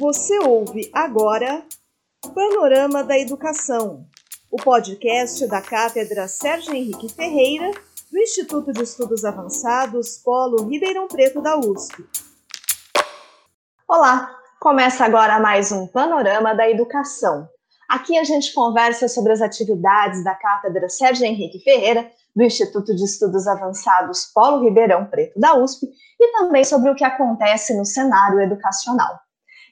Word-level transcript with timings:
Você 0.00 0.38
ouve 0.38 0.90
agora 0.94 1.64
Panorama 2.34 3.02
da 3.02 3.18
Educação, 3.18 4.06
o 4.50 4.56
podcast 4.56 5.46
da 5.48 5.60
Cátedra 5.60 6.28
Sérgio 6.28 6.72
Henrique 6.72 7.08
Ferreira, 7.08 7.70
do 8.10 8.18
Instituto 8.18 8.72
de 8.72 8.82
Estudos 8.82 9.24
Avançados 9.24 10.18
Polo 10.18 10.68
Ribeirão 10.68 11.08
Preto 11.08 11.42
da 11.42 11.58
USP. 11.58 12.04
Olá, 13.88 14.34
começa 14.60 15.04
agora 15.04 15.40
mais 15.40 15.72
um 15.72 15.86
Panorama 15.86 16.54
da 16.54 16.70
Educação. 16.70 17.48
Aqui 17.88 18.18
a 18.18 18.24
gente 18.24 18.52
conversa 18.52 19.08
sobre 19.08 19.32
as 19.32 19.40
atividades 19.40 20.22
da 20.22 20.34
Cátedra 20.34 20.88
Sérgio 20.88 21.24
Henrique 21.24 21.58
Ferreira, 21.58 22.10
do 22.38 22.44
Instituto 22.44 22.94
de 22.94 23.02
Estudos 23.02 23.48
Avançados 23.48 24.30
Polo 24.32 24.62
Ribeirão 24.62 25.04
Preto 25.06 25.40
da 25.40 25.56
USP, 25.56 25.88
e 26.20 26.32
também 26.38 26.64
sobre 26.64 26.88
o 26.88 26.94
que 26.94 27.04
acontece 27.04 27.76
no 27.76 27.84
cenário 27.84 28.40
educacional. 28.40 29.18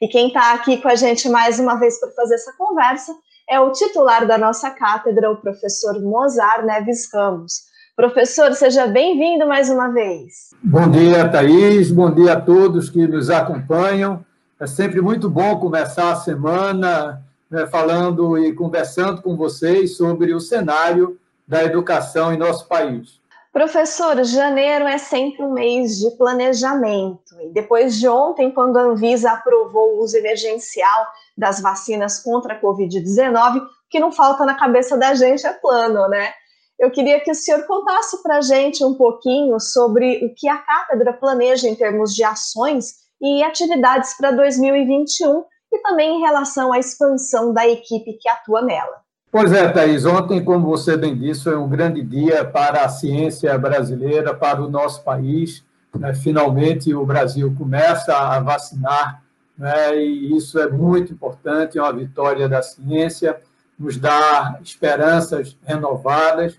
E 0.02 0.08
quem 0.08 0.26
está 0.26 0.52
aqui 0.52 0.76
com 0.78 0.88
a 0.88 0.96
gente 0.96 1.28
mais 1.28 1.60
uma 1.60 1.76
vez 1.76 2.00
para 2.00 2.10
fazer 2.10 2.34
essa 2.34 2.52
conversa 2.58 3.14
é 3.48 3.60
o 3.60 3.70
titular 3.70 4.26
da 4.26 4.36
nossa 4.36 4.68
cátedra, 4.70 5.30
o 5.30 5.36
professor 5.36 6.02
Mozar 6.02 6.66
Neves 6.66 7.08
Ramos. 7.14 7.62
Professor, 7.94 8.52
seja 8.52 8.88
bem-vindo 8.88 9.46
mais 9.46 9.70
uma 9.70 9.88
vez. 9.92 10.50
Bom 10.60 10.90
dia, 10.90 11.28
Thaís. 11.28 11.92
Bom 11.92 12.10
dia 12.10 12.32
a 12.32 12.40
todos 12.40 12.90
que 12.90 13.06
nos 13.06 13.30
acompanham. 13.30 14.26
É 14.58 14.66
sempre 14.66 15.00
muito 15.00 15.30
bom 15.30 15.60
começar 15.60 16.10
a 16.10 16.16
semana 16.16 17.22
né, 17.48 17.64
falando 17.68 18.36
e 18.36 18.52
conversando 18.52 19.22
com 19.22 19.36
vocês 19.36 19.96
sobre 19.96 20.34
o 20.34 20.40
cenário 20.40 21.16
da 21.46 21.64
educação 21.64 22.32
em 22.32 22.36
nosso 22.36 22.66
país. 22.68 23.20
Professor, 23.52 24.22
janeiro 24.22 24.86
é 24.86 24.98
sempre 24.98 25.42
um 25.42 25.52
mês 25.52 25.98
de 25.98 26.10
planejamento. 26.18 27.40
E 27.40 27.48
depois 27.54 27.98
de 27.98 28.06
ontem, 28.06 28.50
quando 28.50 28.76
a 28.76 28.82
Anvisa 28.82 29.30
aprovou 29.30 29.94
o 29.94 30.02
uso 30.02 30.16
emergencial 30.18 31.06
das 31.36 31.62
vacinas 31.62 32.22
contra 32.22 32.52
a 32.52 32.60
Covid-19, 32.60 33.62
o 33.62 33.66
que 33.88 33.98
não 33.98 34.12
falta 34.12 34.44
na 34.44 34.54
cabeça 34.54 34.98
da 34.98 35.14
gente 35.14 35.46
é 35.46 35.52
plano, 35.54 36.06
né? 36.08 36.34
Eu 36.78 36.90
queria 36.90 37.18
que 37.20 37.30
o 37.30 37.34
senhor 37.34 37.66
contasse 37.66 38.22
para 38.22 38.36
a 38.36 38.40
gente 38.42 38.84
um 38.84 38.92
pouquinho 38.92 39.58
sobre 39.58 40.22
o 40.26 40.34
que 40.34 40.46
a 40.46 40.58
cátedra 40.58 41.14
planeja 41.14 41.66
em 41.66 41.74
termos 41.74 42.14
de 42.14 42.22
ações 42.22 42.96
e 43.22 43.42
atividades 43.42 44.14
para 44.18 44.32
2021 44.32 45.44
e 45.72 45.78
também 45.78 46.16
em 46.16 46.20
relação 46.20 46.74
à 46.74 46.78
expansão 46.78 47.54
da 47.54 47.66
equipe 47.66 48.18
que 48.20 48.28
atua 48.28 48.60
nela. 48.60 49.05
Pois 49.38 49.52
é, 49.52 49.68
Thaís, 49.68 50.06
ontem, 50.06 50.42
como 50.42 50.66
você 50.66 50.96
bem 50.96 51.14
disse, 51.14 51.46
é 51.46 51.54
um 51.54 51.68
grande 51.68 52.02
dia 52.02 52.42
para 52.42 52.86
a 52.86 52.88
ciência 52.88 53.58
brasileira, 53.58 54.32
para 54.32 54.62
o 54.62 54.70
nosso 54.70 55.04
país. 55.04 55.62
Né? 55.94 56.14
Finalmente, 56.14 56.94
o 56.94 57.04
Brasil 57.04 57.54
começa 57.54 58.16
a 58.16 58.40
vacinar, 58.40 59.22
né? 59.58 59.94
e 59.94 60.34
isso 60.34 60.58
é 60.58 60.70
muito 60.70 61.12
importante, 61.12 61.76
é 61.76 61.82
uma 61.82 61.92
vitória 61.92 62.48
da 62.48 62.62
ciência, 62.62 63.38
nos 63.78 63.98
dá 63.98 64.58
esperanças 64.62 65.54
renovadas. 65.66 66.58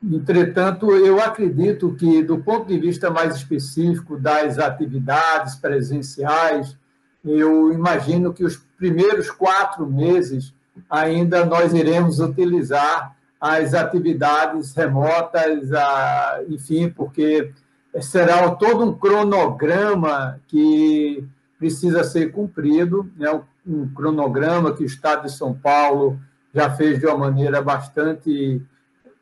Entretanto, 0.00 0.92
eu 0.92 1.20
acredito 1.20 1.96
que, 1.96 2.22
do 2.22 2.38
ponto 2.38 2.68
de 2.68 2.78
vista 2.78 3.10
mais 3.10 3.34
específico 3.34 4.16
das 4.16 4.60
atividades 4.60 5.56
presenciais, 5.56 6.78
eu 7.24 7.72
imagino 7.72 8.32
que 8.32 8.44
os 8.44 8.56
primeiros 8.78 9.32
quatro 9.32 9.84
meses 9.84 10.54
ainda 10.88 11.44
nós 11.44 11.72
iremos 11.72 12.20
utilizar 12.20 13.16
as 13.40 13.74
atividades 13.74 14.74
remotas, 14.74 15.68
enfim, 16.48 16.88
porque 16.88 17.52
será 18.00 18.50
todo 18.50 18.84
um 18.84 18.94
cronograma 18.94 20.40
que 20.48 21.26
precisa 21.58 22.02
ser 22.04 22.32
cumprido, 22.32 23.10
né? 23.16 23.40
um 23.66 23.88
cronograma 23.88 24.74
que 24.74 24.82
o 24.82 24.86
Estado 24.86 25.22
de 25.22 25.32
São 25.32 25.54
Paulo 25.54 26.18
já 26.54 26.70
fez 26.70 26.98
de 26.98 27.06
uma 27.06 27.18
maneira 27.18 27.60
bastante 27.62 28.62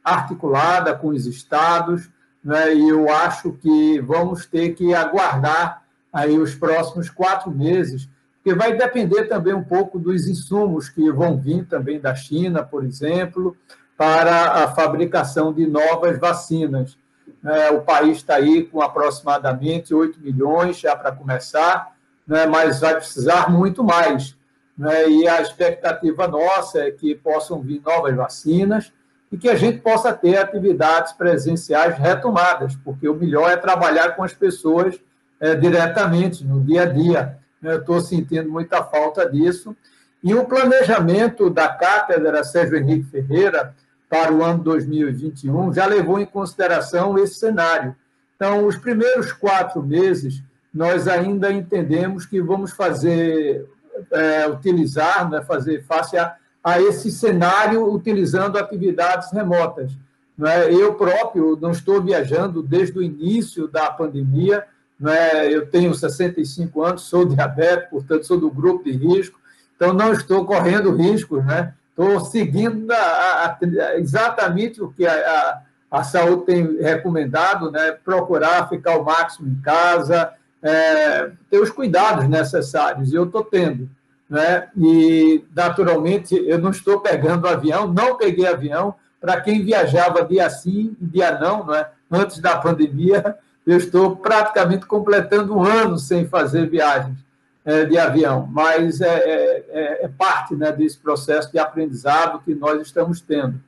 articulada 0.05 0.95
com 0.95 1.09
os 1.09 1.27
estados, 1.27 2.11
né? 2.45 2.75
e 2.75 2.89
eu 2.89 3.11
acho 3.11 3.53
que 3.53 4.01
vamos 4.01 4.47
ter 4.47 4.75
que 4.75 4.95
aguardar 4.95 5.83
aí 6.13 6.39
os 6.39 6.55
próximos 6.55 7.09
quatro 7.09 7.51
meses 7.51 8.09
porque 8.43 8.59
vai 8.59 8.77
depender 8.77 9.27
também 9.27 9.55
um 9.55 9.63
pouco 9.63 10.01
dos 10.01 10.27
insumos 10.27 10.89
que 10.89 11.13
vão 11.13 11.39
vir 11.39 11.65
também 11.65 12.01
da 12.01 12.13
China, 12.13 12.65
por 12.65 12.85
exemplo, 12.85 13.57
para 13.97 14.65
a 14.65 14.75
fabricação 14.75 15.53
de 15.53 15.65
novas 15.65 16.19
vacinas. 16.19 16.99
É, 17.45 17.71
o 17.71 17.83
país 17.83 18.17
está 18.17 18.37
aí 18.37 18.65
com 18.65 18.83
aproximadamente 18.83 19.95
8 19.95 20.21
milhões 20.21 20.81
já 20.81 20.97
para 20.97 21.13
começar, 21.13 21.95
né, 22.27 22.45
mas 22.47 22.81
vai 22.81 22.97
precisar 22.97 23.49
muito 23.49 23.85
mais. 23.85 24.37
Né, 24.77 25.09
e 25.09 25.29
a 25.29 25.41
expectativa 25.41 26.27
nossa 26.27 26.81
é 26.81 26.91
que 26.91 27.15
possam 27.15 27.61
vir 27.61 27.81
novas 27.85 28.17
vacinas 28.17 28.93
e 29.31 29.39
que 29.39 29.49
a 29.49 29.55
gente 29.55 29.79
possa 29.79 30.13
ter 30.13 30.37
atividades 30.37 31.13
presenciais 31.13 31.97
retomadas, 31.97 32.75
porque 32.85 33.09
o 33.09 33.15
melhor 33.15 33.53
é 33.53 33.57
trabalhar 33.57 34.17
com 34.17 34.25
as 34.25 34.33
pessoas 34.33 34.99
é, 35.39 35.55
diretamente, 35.55 36.45
no 36.45 36.61
dia 36.61 36.83
a 36.83 36.87
dia? 36.87 37.42
Estou 37.63 38.01
sentindo 38.01 38.51
muita 38.51 38.83
falta 38.83 39.29
disso. 39.29 39.77
E 40.23 40.35
o 40.35 40.45
planejamento 40.45 41.51
da 41.51 41.69
cátedra 41.69 42.45
Sérgio 42.45 42.79
Henrique 42.79 43.11
Ferreira 43.11 43.75
para 44.09 44.33
o 44.33 44.45
ano 44.45 44.63
2021 44.63 45.73
já 45.73 45.87
levou 45.87 46.21
em 46.21 46.27
consideração 46.27 47.19
esse 47.19 47.37
cenário. 47.37 47.97
Então, 48.37 48.67
os 48.67 48.77
primeiros 48.77 49.33
quatro 49.33 49.83
meses, 49.83 50.43
nós 50.73 51.09
ainda 51.09 51.53
entendemos 51.53 52.27
que 52.27 52.41
vamos 52.41 52.73
fazer, 52.73 53.67
é, 54.11 54.47
utilizar, 54.49 55.31
né, 55.31 55.43
fazer 55.43 55.85
face 55.85 56.19
a, 56.19 56.35
a 56.63 56.81
esse 56.81 57.11
cenário 57.11 57.93
utilizando 57.93 58.59
atividades 58.59 59.33
remotas. 59.33 59.93
Né? 60.37 60.73
Eu 60.73 60.95
próprio 60.95 61.59
não 61.61 61.71
estou 61.71 62.01
viajando 62.03 62.63
desde 62.63 62.99
o 62.99 63.03
início 63.03 63.67
da 63.67 63.91
pandemia, 63.91 64.65
né? 65.03 65.53
eu 65.53 65.67
tenho 65.67 65.93
65 65.93 66.85
anos, 66.85 67.03
sou 67.03 67.27
diabético, 67.27 67.91
portanto, 67.91 68.25
sou 68.25 68.39
do 68.39 68.51
grupo 68.51 68.85
de 68.85 68.93
risco, 68.93 69.39
então 69.75 69.93
não 69.93 70.13
estou 70.13 70.47
correndo 70.47 70.95
riscos, 70.95 71.45
né? 71.45 71.75
estou 71.91 72.21
seguindo 72.21 72.91
a, 72.93 72.97
a, 72.97 73.99
exatamente 73.99 74.81
o 74.81 74.93
que 74.93 75.05
a, 75.05 75.61
a, 75.91 76.05
saúde 76.05 76.47
tem 76.47 76.81
recomendado, 76.81 77.71
né? 77.71 77.93
procurar 78.05 78.69
ficar 78.69 78.97
o 78.97 79.05
máximo 79.05 79.49
em 79.49 79.61
casa, 79.61 80.33
é, 80.63 81.33
ter 81.51 81.59
os 81.59 81.71
cuidados 81.71 82.29
necessários, 82.29 83.13
e 83.13 83.17
eu 83.17 83.25
estou 83.25 83.45
tendo. 83.45 83.91
Né? 84.31 84.69
E, 84.77 85.45
naturalmente, 85.55 86.35
eu 86.35 86.59
não 86.59 86.71
estou 86.71 87.01
pegando 87.01 87.49
avião, 87.49 87.89
não 87.89 88.17
peguei 88.17 88.47
avião, 88.47 88.95
para 89.21 89.41
quem 89.41 89.65
viajava 89.65 90.25
dia 90.25 90.49
sim, 90.49 90.97
dia 91.01 91.39
não, 91.39 91.67
não 91.67 91.75
é? 91.75 91.91
antes 92.11 92.39
da 92.39 92.57
pandemia, 92.57 93.37
eu 93.67 93.77
estou 93.77 94.17
praticamente 94.17 94.87
completando 94.87 95.57
um 95.57 95.65
ano 95.65 95.99
sem 95.99 96.27
fazer 96.27 96.69
viagens 96.69 97.19
é, 97.65 97.85
de 97.85 97.97
avião, 97.97 98.49
mas 98.51 99.01
é, 99.01 99.07
é, 99.07 99.65
é, 99.69 100.05
é 100.05 100.09
parte 100.09 100.55
né, 100.55 100.73
desse 100.73 100.99
processo 100.99 101.51
de 101.53 101.59
aprendizado 101.59 102.41
que 102.45 102.55
nós 102.55 102.81
estamos 102.83 103.21
tendo. 103.21 103.61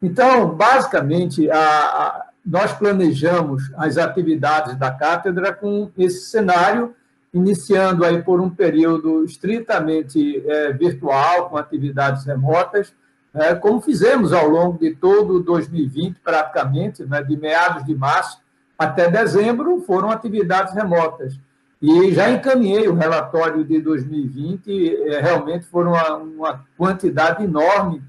Então, 0.00 0.54
basicamente, 0.54 1.50
a, 1.50 1.58
a, 1.58 2.26
nós 2.46 2.72
planejamos 2.72 3.70
as 3.76 3.98
atividades 3.98 4.76
da 4.76 4.90
cátedra 4.90 5.52
com 5.52 5.90
esse 5.98 6.30
cenário, 6.30 6.94
iniciando 7.34 8.04
aí 8.04 8.22
por 8.22 8.40
um 8.40 8.50
período 8.50 9.24
estritamente 9.24 10.42
é, 10.48 10.72
virtual, 10.72 11.50
com 11.50 11.56
atividades 11.56 12.24
remotas, 12.24 12.92
é, 13.34 13.54
como 13.54 13.80
fizemos 13.80 14.32
ao 14.32 14.48
longo 14.48 14.78
de 14.78 14.94
todo 14.94 15.40
2020, 15.40 16.18
praticamente, 16.24 17.04
né, 17.04 17.22
de 17.22 17.36
meados 17.36 17.84
de 17.84 17.94
março 17.94 18.38
até 18.80 19.10
dezembro 19.10 19.82
foram 19.82 20.10
atividades 20.10 20.72
remotas. 20.72 21.38
E 21.82 22.12
já 22.12 22.30
encaminhei 22.30 22.88
o 22.88 22.94
relatório 22.94 23.62
de 23.62 23.78
2020, 23.78 24.96
eh, 24.96 25.20
realmente 25.20 25.66
foram 25.66 25.92
uma, 25.92 26.16
uma 26.16 26.66
quantidade 26.78 27.44
enorme 27.44 28.02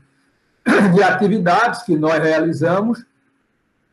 de 0.95 1.03
atividades 1.03 1.83
que 1.83 1.97
nós 1.97 2.23
realizamos 2.23 3.05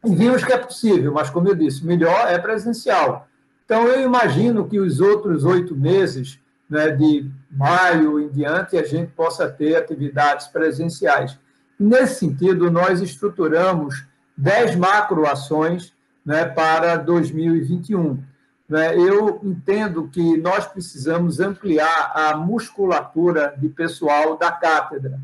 e 0.05 0.15
vimos 0.15 0.45
que 0.45 0.53
é 0.53 0.59
possível, 0.59 1.13
mas, 1.13 1.29
como 1.31 1.49
eu 1.49 1.57
disse, 1.57 1.85
melhor 1.85 2.29
é 2.29 2.39
presencial. 2.39 3.27
Então, 3.65 3.89
eu 3.89 4.01
imagino 4.01 4.69
que 4.69 4.79
os 4.79 5.01
outros 5.01 5.45
oito 5.45 5.75
meses, 5.75 6.39
né, 6.71 6.91
de 6.91 7.29
maio 7.51 8.21
em 8.21 8.29
diante, 8.29 8.79
a 8.79 8.85
gente 8.85 9.11
possa 9.11 9.49
ter 9.49 9.75
atividades 9.75 10.47
presenciais. 10.47 11.37
Nesse 11.77 12.21
sentido, 12.21 12.71
nós 12.71 13.01
estruturamos 13.01 14.07
dez 14.37 14.77
macroações 14.77 15.93
né, 16.29 16.45
para 16.45 16.97
2021. 16.97 18.23
Né? 18.69 18.95
Eu 18.99 19.41
entendo 19.43 20.11
que 20.13 20.37
nós 20.37 20.67
precisamos 20.67 21.41
ampliar 21.41 22.13
a 22.15 22.37
musculatura 22.37 23.55
de 23.57 23.71
pessoal 23.71 24.37
da 24.37 24.53
cátedra. 24.53 25.19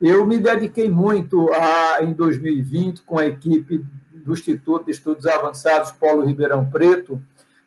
Eu 0.00 0.24
me 0.24 0.38
dediquei 0.38 0.90
muito 0.90 1.52
a, 1.52 2.02
em 2.02 2.14
2020 2.14 3.02
com 3.02 3.18
a 3.18 3.26
equipe 3.26 3.84
do 4.10 4.32
Instituto 4.32 4.86
de 4.86 4.92
Estudos 4.92 5.26
Avançados 5.26 5.92
Paulo 5.92 6.24
Ribeirão 6.24 6.64
Preto 6.64 7.20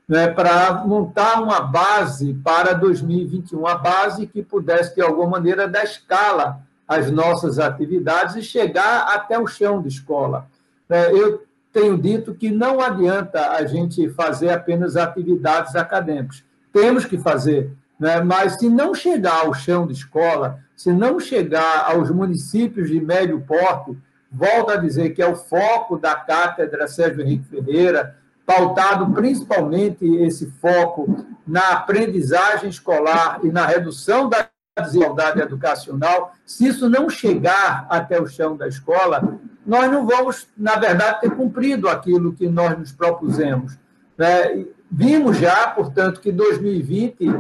né, 0.08 0.28
para 0.28 0.84
montar 0.84 1.44
uma 1.44 1.62
base 1.62 2.34
para 2.44 2.74
2021, 2.74 3.60
uma 3.60 3.76
base 3.76 4.26
que 4.26 4.42
pudesse, 4.42 4.96
de 4.96 5.02
alguma 5.02 5.30
maneira, 5.30 5.68
dar 5.68 5.84
escala 5.84 6.64
às 6.88 7.12
nossas 7.12 7.60
atividades 7.60 8.36
e 8.36 8.42
chegar 8.42 9.14
até 9.14 9.38
o 9.38 9.46
chão 9.46 9.80
de 9.80 9.90
escola. 9.90 10.48
É, 10.90 11.14
eu 11.14 11.48
tenho 11.72 11.98
dito 11.98 12.34
que 12.34 12.50
não 12.50 12.82
adianta 12.82 13.52
a 13.52 13.66
gente 13.66 14.10
fazer 14.10 14.50
apenas 14.50 14.96
atividades 14.96 15.76
acadêmicas. 15.76 16.44
Temos 16.74 17.06
que 17.06 17.18
fazer, 17.18 17.72
né? 18.00 18.22
mas 18.22 18.58
se 18.58 18.70
não 18.70 18.94
chegar 18.94 19.46
ao 19.46 19.54
chão 19.54 19.86
de 19.86 19.94
escola, 19.94 20.60
se 20.76 20.92
não 20.92 21.20
chegar 21.20 21.86
aos 21.92 22.10
municípios 22.10 22.90
de 22.90 23.00
médio 23.00 23.42
porte, 23.42 23.98
volto 24.32 24.72
a 24.72 24.78
dizer 24.78 25.12
que 25.12 25.22
é 25.22 25.28
o 25.28 25.36
foco 25.36 25.98
da 25.98 26.16
cátedra 26.16 26.88
Sérgio 26.88 27.22
Henrique 27.22 27.50
Ferreira, 27.50 28.16
pautado 28.46 29.12
principalmente 29.14 30.06
esse 30.06 30.48
foco 30.60 31.26
na 31.46 31.74
aprendizagem 31.74 32.70
escolar 32.70 33.40
e 33.44 33.52
na 33.52 33.66
redução 33.66 34.28
da 34.28 34.48
desigualdade 34.82 35.42
educacional, 35.42 36.34
se 36.46 36.68
isso 36.68 36.90
não 36.90 37.10
chegar 37.10 37.86
até 37.90 38.20
o 38.20 38.28
chão 38.28 38.56
da 38.56 38.68
escola, 38.68 39.40
nós 39.70 39.92
não 39.92 40.04
vamos, 40.04 40.48
na 40.58 40.78
verdade, 40.78 41.22
ter 41.22 41.30
cumprido 41.30 41.88
aquilo 41.88 42.34
que 42.34 42.50
nós 42.50 42.76
nos 42.78 42.92
propusemos. 42.92 43.78
Né? 44.18 44.66
Vimos 44.92 45.38
já, 45.38 45.68
portanto, 45.68 46.20
que 46.20 46.32
2020 46.32 47.32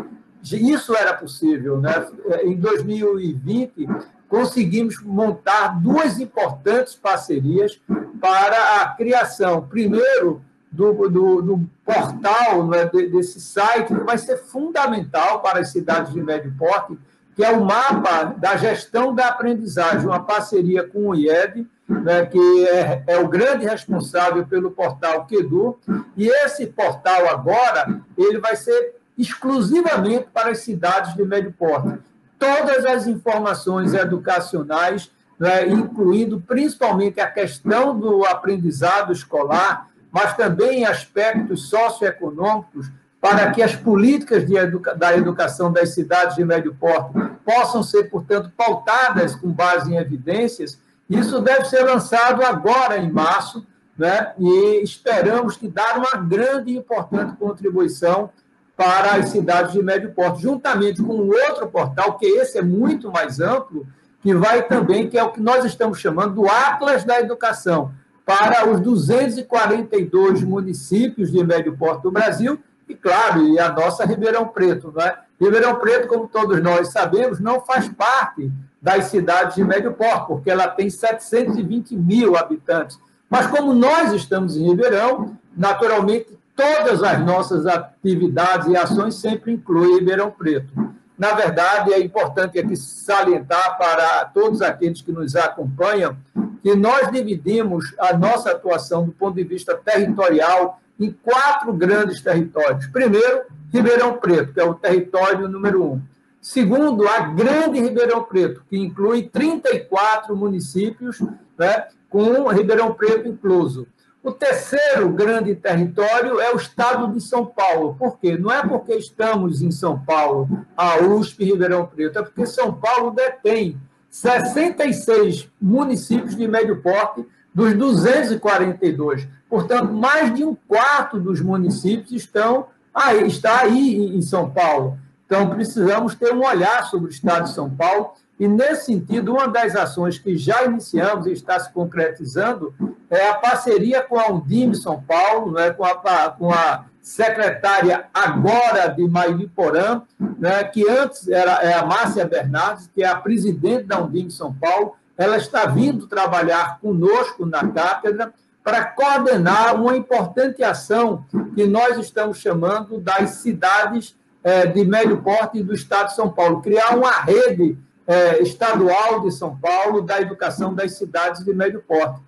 isso 0.43 0.95
era 0.95 1.15
possível. 1.15 1.81
Né? 1.81 2.07
Em 2.43 2.55
2020, 2.55 3.89
conseguimos 4.27 5.01
montar 5.01 5.81
duas 5.81 6.19
importantes 6.19 6.93
parcerias 6.93 7.81
para 8.21 8.81
a 8.81 8.89
criação, 8.89 9.67
primeiro, 9.67 10.39
do, 10.71 11.09
do, 11.09 11.41
do 11.41 11.69
portal, 11.83 12.67
né, 12.67 12.85
desse 12.85 13.41
site, 13.41 13.87
que 13.87 14.03
vai 14.03 14.19
ser 14.19 14.37
fundamental 14.37 15.41
para 15.41 15.61
as 15.61 15.69
cidades 15.71 16.13
de 16.13 16.21
médio 16.21 16.53
porte, 16.59 16.95
que 17.35 17.43
é 17.43 17.49
o 17.49 17.65
mapa 17.65 18.35
da 18.37 18.55
gestão 18.55 19.15
da 19.15 19.29
aprendizagem, 19.29 20.05
uma 20.05 20.23
parceria 20.23 20.87
com 20.87 21.07
o 21.07 21.15
IED, 21.15 21.65
né, 21.89 22.25
que 22.25 22.67
é, 22.67 23.03
é, 23.07 23.17
o 23.17 23.27
grande 23.27 23.65
responsável 23.65 24.45
pelo 24.45 24.69
portal 24.69 25.25
Quedu, 25.25 25.77
e 26.15 26.27
esse 26.27 26.67
portal 26.67 27.27
agora 27.27 27.99
ele 28.15 28.37
vai 28.37 28.55
ser 28.55 28.95
exclusivamente 29.17 30.27
para 30.31 30.51
as 30.51 30.59
cidades 30.59 31.15
de 31.15 31.25
médio 31.25 31.51
porte. 31.51 31.99
Todas 32.37 32.85
as 32.85 33.07
informações 33.07 33.93
educacionais, 33.93 35.11
né, 35.37 35.67
incluindo 35.67 36.39
principalmente 36.39 37.19
a 37.19 37.29
questão 37.29 37.97
do 37.97 38.23
aprendizado 38.25 39.11
escolar, 39.11 39.87
mas 40.11 40.37
também 40.37 40.85
aspectos 40.85 41.69
socioeconômicos, 41.69 42.89
para 43.19 43.51
que 43.51 43.61
as 43.61 43.75
políticas 43.75 44.49
educa 44.49 44.95
da 44.95 45.15
educação 45.15 45.71
das 45.71 45.93
cidades 45.93 46.37
de 46.37 46.45
médio 46.45 46.73
porte 46.79 47.11
possam 47.43 47.83
ser, 47.83 48.05
portanto, 48.09 48.51
pautadas 48.55 49.35
com 49.35 49.51
base 49.51 49.91
em 49.91 49.97
evidências, 49.97 50.79
isso 51.09 51.39
deve 51.41 51.65
ser 51.65 51.83
lançado 51.83 52.43
agora, 52.43 52.97
em 52.97 53.11
março, 53.11 53.65
né? 53.97 54.33
e 54.37 54.81
esperamos 54.83 55.57
que 55.57 55.67
dar 55.67 55.97
uma 55.97 56.21
grande 56.21 56.71
e 56.71 56.77
importante 56.77 57.35
contribuição 57.37 58.29
para 58.77 59.15
as 59.15 59.29
cidades 59.29 59.73
de 59.73 59.83
médio 59.83 60.11
porte, 60.11 60.41
juntamente 60.41 61.03
com 61.03 61.27
outro 61.27 61.67
portal, 61.67 62.17
que 62.17 62.25
esse 62.25 62.57
é 62.57 62.61
muito 62.61 63.11
mais 63.11 63.41
amplo, 63.41 63.85
que 64.21 64.33
vai 64.33 64.63
também, 64.67 65.09
que 65.09 65.17
é 65.17 65.23
o 65.23 65.31
que 65.31 65.41
nós 65.41 65.65
estamos 65.65 65.99
chamando 65.99 66.35
do 66.35 66.49
Atlas 66.49 67.03
da 67.03 67.19
Educação, 67.19 67.91
para 68.25 68.69
os 68.69 68.79
242 68.79 70.43
municípios 70.43 71.31
de 71.31 71.43
médio 71.43 71.75
porte 71.75 72.03
do 72.03 72.11
Brasil, 72.11 72.59
e, 72.87 72.95
claro, 72.95 73.45
e 73.47 73.59
a 73.59 73.71
nossa 73.71 74.05
Ribeirão 74.05 74.47
Preto. 74.47 74.93
Né? 74.95 75.13
Ribeirão 75.39 75.75
Preto, 75.75 76.07
como 76.07 76.27
todos 76.27 76.61
nós 76.61 76.91
sabemos, 76.91 77.39
não 77.39 77.61
faz 77.61 77.87
parte 77.87 78.51
das 78.81 79.05
cidades 79.05 79.55
de 79.55 79.63
médio 79.63 79.93
porte, 79.93 80.27
porque 80.27 80.49
ela 80.49 80.67
tem 80.67 80.89
720 80.89 81.95
mil 81.95 82.37
habitantes. 82.37 82.99
Mas 83.29 83.47
como 83.47 83.73
nós 83.73 84.11
estamos 84.13 84.57
em 84.57 84.67
Ribeirão, 84.67 85.37
naturalmente 85.55 86.37
todas 86.55 87.01
as 87.03 87.23
nossas 87.25 87.65
atividades 87.65 88.67
e 88.67 88.75
ações 88.75 89.15
sempre 89.15 89.53
incluem 89.53 89.99
Ribeirão 89.99 90.29
Preto. 90.29 90.93
Na 91.17 91.33
verdade, 91.33 91.93
é 91.93 91.99
importante 91.99 92.57
aqui 92.57 92.75
salientar 92.77 93.77
para 93.77 94.25
todos 94.25 94.61
aqueles 94.61 95.01
que 95.01 95.11
nos 95.11 95.35
acompanham 95.35 96.17
que 96.61 96.75
nós 96.75 97.11
dividimos 97.11 97.93
a 97.99 98.13
nossa 98.17 98.51
atuação 98.51 99.05
do 99.05 99.11
ponto 99.11 99.35
de 99.35 99.43
vista 99.43 99.75
territorial 99.75 100.79
em 100.99 101.11
quatro 101.11 101.71
grandes 101.73 102.21
territórios. 102.21 102.87
Primeiro, 102.87 103.43
Ribeirão 103.71 104.17
Preto, 104.17 104.53
que 104.53 104.59
é 104.59 104.63
o 104.63 104.73
território 104.73 105.47
número 105.47 105.83
um. 105.83 106.01
Segundo, 106.41 107.07
a 107.07 107.19
Grande 107.19 107.79
Ribeirão 107.79 108.23
Preto, 108.23 108.63
que 108.69 108.77
inclui 108.77 109.23
34 109.23 110.35
municípios, 110.35 111.21
né, 111.57 111.87
com 112.09 112.47
Ribeirão 112.47 112.93
Preto 112.93 113.27
incluso. 113.27 113.87
O 114.21 114.31
terceiro 114.31 115.09
grande 115.09 115.55
território 115.55 116.41
é 116.41 116.53
o 116.53 116.57
estado 116.57 117.13
de 117.13 117.21
São 117.21 117.45
Paulo. 117.45 117.95
Por 117.97 118.19
quê? 118.19 118.37
Não 118.37 118.51
é 118.51 118.61
porque 118.61 118.93
estamos 118.93 119.61
em 119.61 119.71
São 119.71 119.97
Paulo, 119.97 120.65
a 120.75 120.97
USP 120.97 121.45
Ribeirão 121.45 121.85
Preto, 121.85 122.19
é 122.19 122.23
porque 122.23 122.45
São 122.45 122.73
Paulo 122.73 123.11
detém 123.11 123.79
66 124.09 125.49
municípios 125.61 126.35
de 126.35 126.47
médio 126.47 126.81
porte 126.81 127.25
dos 127.53 127.73
242. 127.73 129.27
Portanto, 129.49 129.93
mais 129.93 130.33
de 130.33 130.43
um 130.43 130.55
quarto 130.55 131.19
dos 131.19 131.41
municípios 131.41 132.11
estão 132.11 132.67
aí, 133.07 133.27
está 133.27 133.61
aí 133.61 134.15
em 134.15 134.21
São 134.21 134.49
Paulo. 134.49 134.97
Então, 135.25 135.49
precisamos 135.49 136.15
ter 136.15 136.33
um 136.33 136.43
olhar 136.43 136.85
sobre 136.85 137.07
o 137.07 137.11
Estado 137.11 137.43
de 137.43 137.53
São 137.53 137.69
Paulo. 137.69 138.13
E, 138.39 138.47
nesse 138.47 138.85
sentido, 138.85 139.33
uma 139.33 139.47
das 139.47 139.75
ações 139.75 140.17
que 140.17 140.37
já 140.37 140.63
iniciamos 140.63 141.27
e 141.27 141.31
está 141.31 141.59
se 141.59 141.71
concretizando 141.71 142.73
é 143.09 143.29
a 143.29 143.35
parceria 143.35 144.01
com 144.01 144.19
a 144.19 144.31
Undime 144.31 144.75
São 144.75 145.01
Paulo, 145.01 145.51
né, 145.51 145.71
com, 145.71 145.83
a, 145.83 146.29
com 146.29 146.51
a 146.51 146.85
secretária 147.01 148.05
agora 148.13 148.87
de 148.87 149.07
Mairiporã, 149.07 150.01
né, 150.37 150.63
que 150.63 150.87
antes 150.87 151.27
era 151.27 151.63
é 151.63 151.73
a 151.73 151.85
Márcia 151.85 152.25
Bernardes, 152.25 152.89
que 152.93 153.03
é 153.03 153.07
a 153.07 153.15
presidente 153.15 153.83
da 153.83 154.01
Undime 154.01 154.31
São 154.31 154.53
Paulo, 154.53 154.95
ela 155.17 155.37
está 155.37 155.65
vindo 155.65 156.07
trabalhar 156.07 156.79
conosco 156.79 157.45
na 157.45 157.67
cátedra 157.67 158.33
para 158.69 158.85
coordenar 158.85 159.81
uma 159.81 159.97
importante 159.97 160.63
ação 160.63 161.25
que 161.55 161.65
nós 161.65 161.97
estamos 161.97 162.37
chamando 162.37 162.99
das 162.99 163.31
cidades 163.41 164.15
é, 164.43 164.67
de 164.67 164.85
médio 164.85 165.23
porte 165.23 165.63
do 165.63 165.73
Estado 165.73 166.09
de 166.09 166.15
São 166.15 166.29
Paulo, 166.29 166.61
criar 166.61 166.95
uma 166.95 167.09
rede 167.21 167.75
é, 168.05 168.43
estadual 168.43 169.21
de 169.21 169.31
São 169.31 169.57
Paulo 169.57 170.03
da 170.03 170.21
educação 170.21 170.71
das 170.71 170.91
cidades 170.99 171.43
de 171.43 171.51
médio 171.51 171.83
porte. 171.87 172.21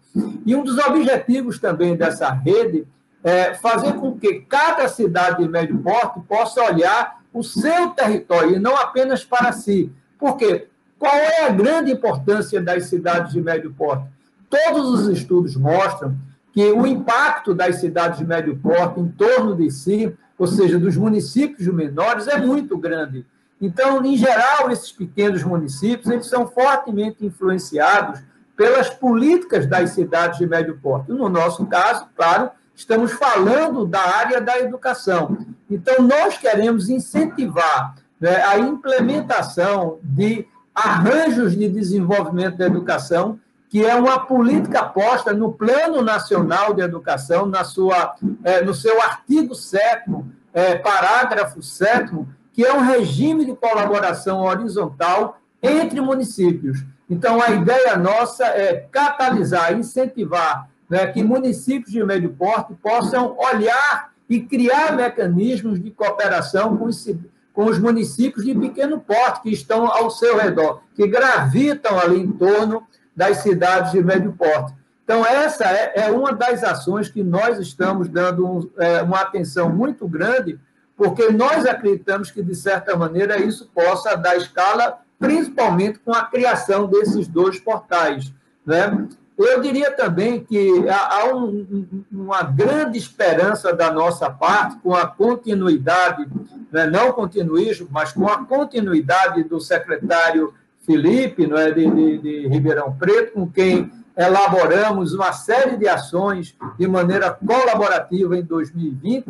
E 0.43 0.55
um 0.55 0.63
dos 0.63 0.79
objetivos 0.79 1.59
também 1.59 1.95
dessa 1.95 2.31
rede 2.31 2.87
é 3.23 3.53
fazer 3.53 3.93
com 3.93 4.17
que 4.17 4.41
cada 4.41 4.87
cidade 4.87 5.43
de 5.43 5.47
médio 5.47 5.77
porte 5.77 6.21
possa 6.21 6.63
olhar 6.63 7.21
o 7.31 7.43
seu 7.43 7.91
território 7.91 8.55
e 8.55 8.59
não 8.59 8.75
apenas 8.75 9.23
para 9.23 9.51
si. 9.51 9.91
Por 10.17 10.37
quê? 10.37 10.67
Qual 10.97 11.13
é 11.13 11.45
a 11.45 11.49
grande 11.49 11.91
importância 11.91 12.59
das 12.59 12.85
cidades 12.85 13.31
de 13.31 13.41
médio 13.41 13.71
porte? 13.77 14.05
Todos 14.49 14.89
os 14.89 15.07
estudos 15.07 15.55
mostram 15.55 16.17
que 16.51 16.71
o 16.71 16.85
impacto 16.85 17.53
das 17.53 17.77
cidades 17.77 18.19
de 18.19 18.25
médio 18.25 18.57
porte 18.57 18.99
em 18.99 19.07
torno 19.07 19.55
de 19.55 19.69
si, 19.71 20.15
ou 20.37 20.47
seja, 20.47 20.77
dos 20.77 20.97
municípios 20.97 21.67
menores, 21.67 22.27
é 22.27 22.37
muito 22.37 22.77
grande. 22.77 23.25
Então, 23.61 24.03
em 24.03 24.17
geral, 24.17 24.71
esses 24.71 24.91
pequenos 24.91 25.43
municípios 25.43 26.09
eles 26.09 26.25
são 26.25 26.47
fortemente 26.47 27.25
influenciados 27.25 28.21
pelas 28.57 28.89
políticas 28.89 29.67
das 29.67 29.91
cidades 29.91 30.39
de 30.39 30.47
médio 30.47 30.77
porte. 30.81 31.11
No 31.11 31.29
nosso 31.29 31.65
caso, 31.67 32.07
claro, 32.15 32.49
estamos 32.75 33.11
falando 33.11 33.85
da 33.85 34.01
área 34.01 34.41
da 34.41 34.59
educação. 34.59 35.37
Então, 35.69 36.03
nós 36.05 36.37
queremos 36.37 36.89
incentivar 36.89 37.95
né, 38.19 38.43
a 38.43 38.57
implementação 38.57 39.99
de 40.03 40.47
arranjos 40.73 41.55
de 41.55 41.67
desenvolvimento 41.69 42.57
da 42.57 42.65
educação, 42.65 43.39
que 43.71 43.85
é 43.85 43.95
uma 43.95 44.19
política 44.19 44.83
posta 44.83 45.31
no 45.31 45.53
Plano 45.53 46.01
Nacional 46.01 46.73
de 46.73 46.81
Educação, 46.81 47.45
na 47.45 47.63
sua, 47.63 48.17
é, 48.43 48.61
no 48.61 48.73
seu 48.73 49.01
artigo 49.01 49.55
7 49.55 50.11
é, 50.53 50.75
parágrafo 50.75 51.63
7 51.63 52.13
que 52.51 52.65
é 52.65 52.73
um 52.73 52.81
regime 52.81 53.45
de 53.45 53.55
colaboração 53.55 54.41
horizontal 54.41 55.39
entre 55.63 56.01
municípios. 56.01 56.83
Então, 57.09 57.41
a 57.41 57.49
ideia 57.51 57.95
nossa 57.95 58.45
é 58.45 58.75
catalisar, 58.91 59.71
incentivar 59.71 60.67
né, 60.89 61.07
que 61.07 61.23
municípios 61.23 61.93
de 61.93 62.03
médio 62.03 62.35
porte 62.37 62.73
possam 62.73 63.37
olhar 63.37 64.11
e 64.29 64.41
criar 64.41 64.97
mecanismos 64.97 65.81
de 65.81 65.91
cooperação 65.91 66.75
com 66.75 66.85
os 66.85 67.09
com 67.53 67.65
os 67.65 67.77
municípios 67.77 68.45
de 68.45 68.55
pequeno 68.55 68.97
porte 68.99 69.41
que 69.41 69.49
estão 69.49 69.85
ao 69.85 70.09
seu 70.09 70.37
redor, 70.37 70.81
que 70.95 71.05
gravitam 71.05 71.99
ali 71.99 72.17
em 72.17 72.31
torno 72.31 72.87
das 73.15 73.37
cidades 73.37 73.91
de 73.91 74.03
médio 74.03 74.33
porte. 74.33 74.73
Então, 75.03 75.25
essa 75.25 75.65
é, 75.65 75.93
é 75.95 76.11
uma 76.11 76.31
das 76.31 76.63
ações 76.63 77.09
que 77.09 77.23
nós 77.23 77.59
estamos 77.59 78.07
dando 78.07 78.71
é, 78.77 79.01
uma 79.01 79.19
atenção 79.21 79.69
muito 79.69 80.07
grande, 80.07 80.59
porque 80.95 81.29
nós 81.31 81.65
acreditamos 81.65 82.31
que, 82.31 82.41
de 82.41 82.55
certa 82.55 82.95
maneira, 82.95 83.37
isso 83.37 83.69
possa 83.73 84.15
dar 84.15 84.37
escala, 84.37 84.99
principalmente 85.19 85.99
com 85.99 86.13
a 86.13 86.23
criação 86.23 86.87
desses 86.87 87.27
dois 87.27 87.59
portais. 87.59 88.31
Né? 88.65 89.07
Eu 89.37 89.61
diria 89.61 89.91
também 89.91 90.43
que 90.43 90.85
há 90.87 91.25
um, 91.33 92.05
uma 92.11 92.43
grande 92.43 92.97
esperança 92.97 93.73
da 93.73 93.91
nossa 93.91 94.29
parte 94.29 94.77
com 94.77 94.93
a 94.93 95.07
continuidade, 95.07 96.27
né, 96.71 96.85
não 96.85 97.11
continuismo, 97.11 97.87
mas 97.91 98.13
com 98.13 98.27
a 98.27 98.45
continuidade 98.45 99.43
do 99.43 99.59
secretário 99.59 100.53
Felipe, 100.91 101.47
não 101.47 101.57
é, 101.57 101.71
de, 101.71 101.89
de, 101.89 102.17
de 102.17 102.47
Ribeirão 102.47 102.93
Preto, 102.97 103.33
com 103.33 103.47
quem 103.47 103.89
elaboramos 104.17 105.13
uma 105.13 105.31
série 105.31 105.77
de 105.77 105.87
ações 105.87 106.53
de 106.77 106.85
maneira 106.85 107.31
colaborativa 107.31 108.37
em 108.37 108.43
2020, 108.43 109.25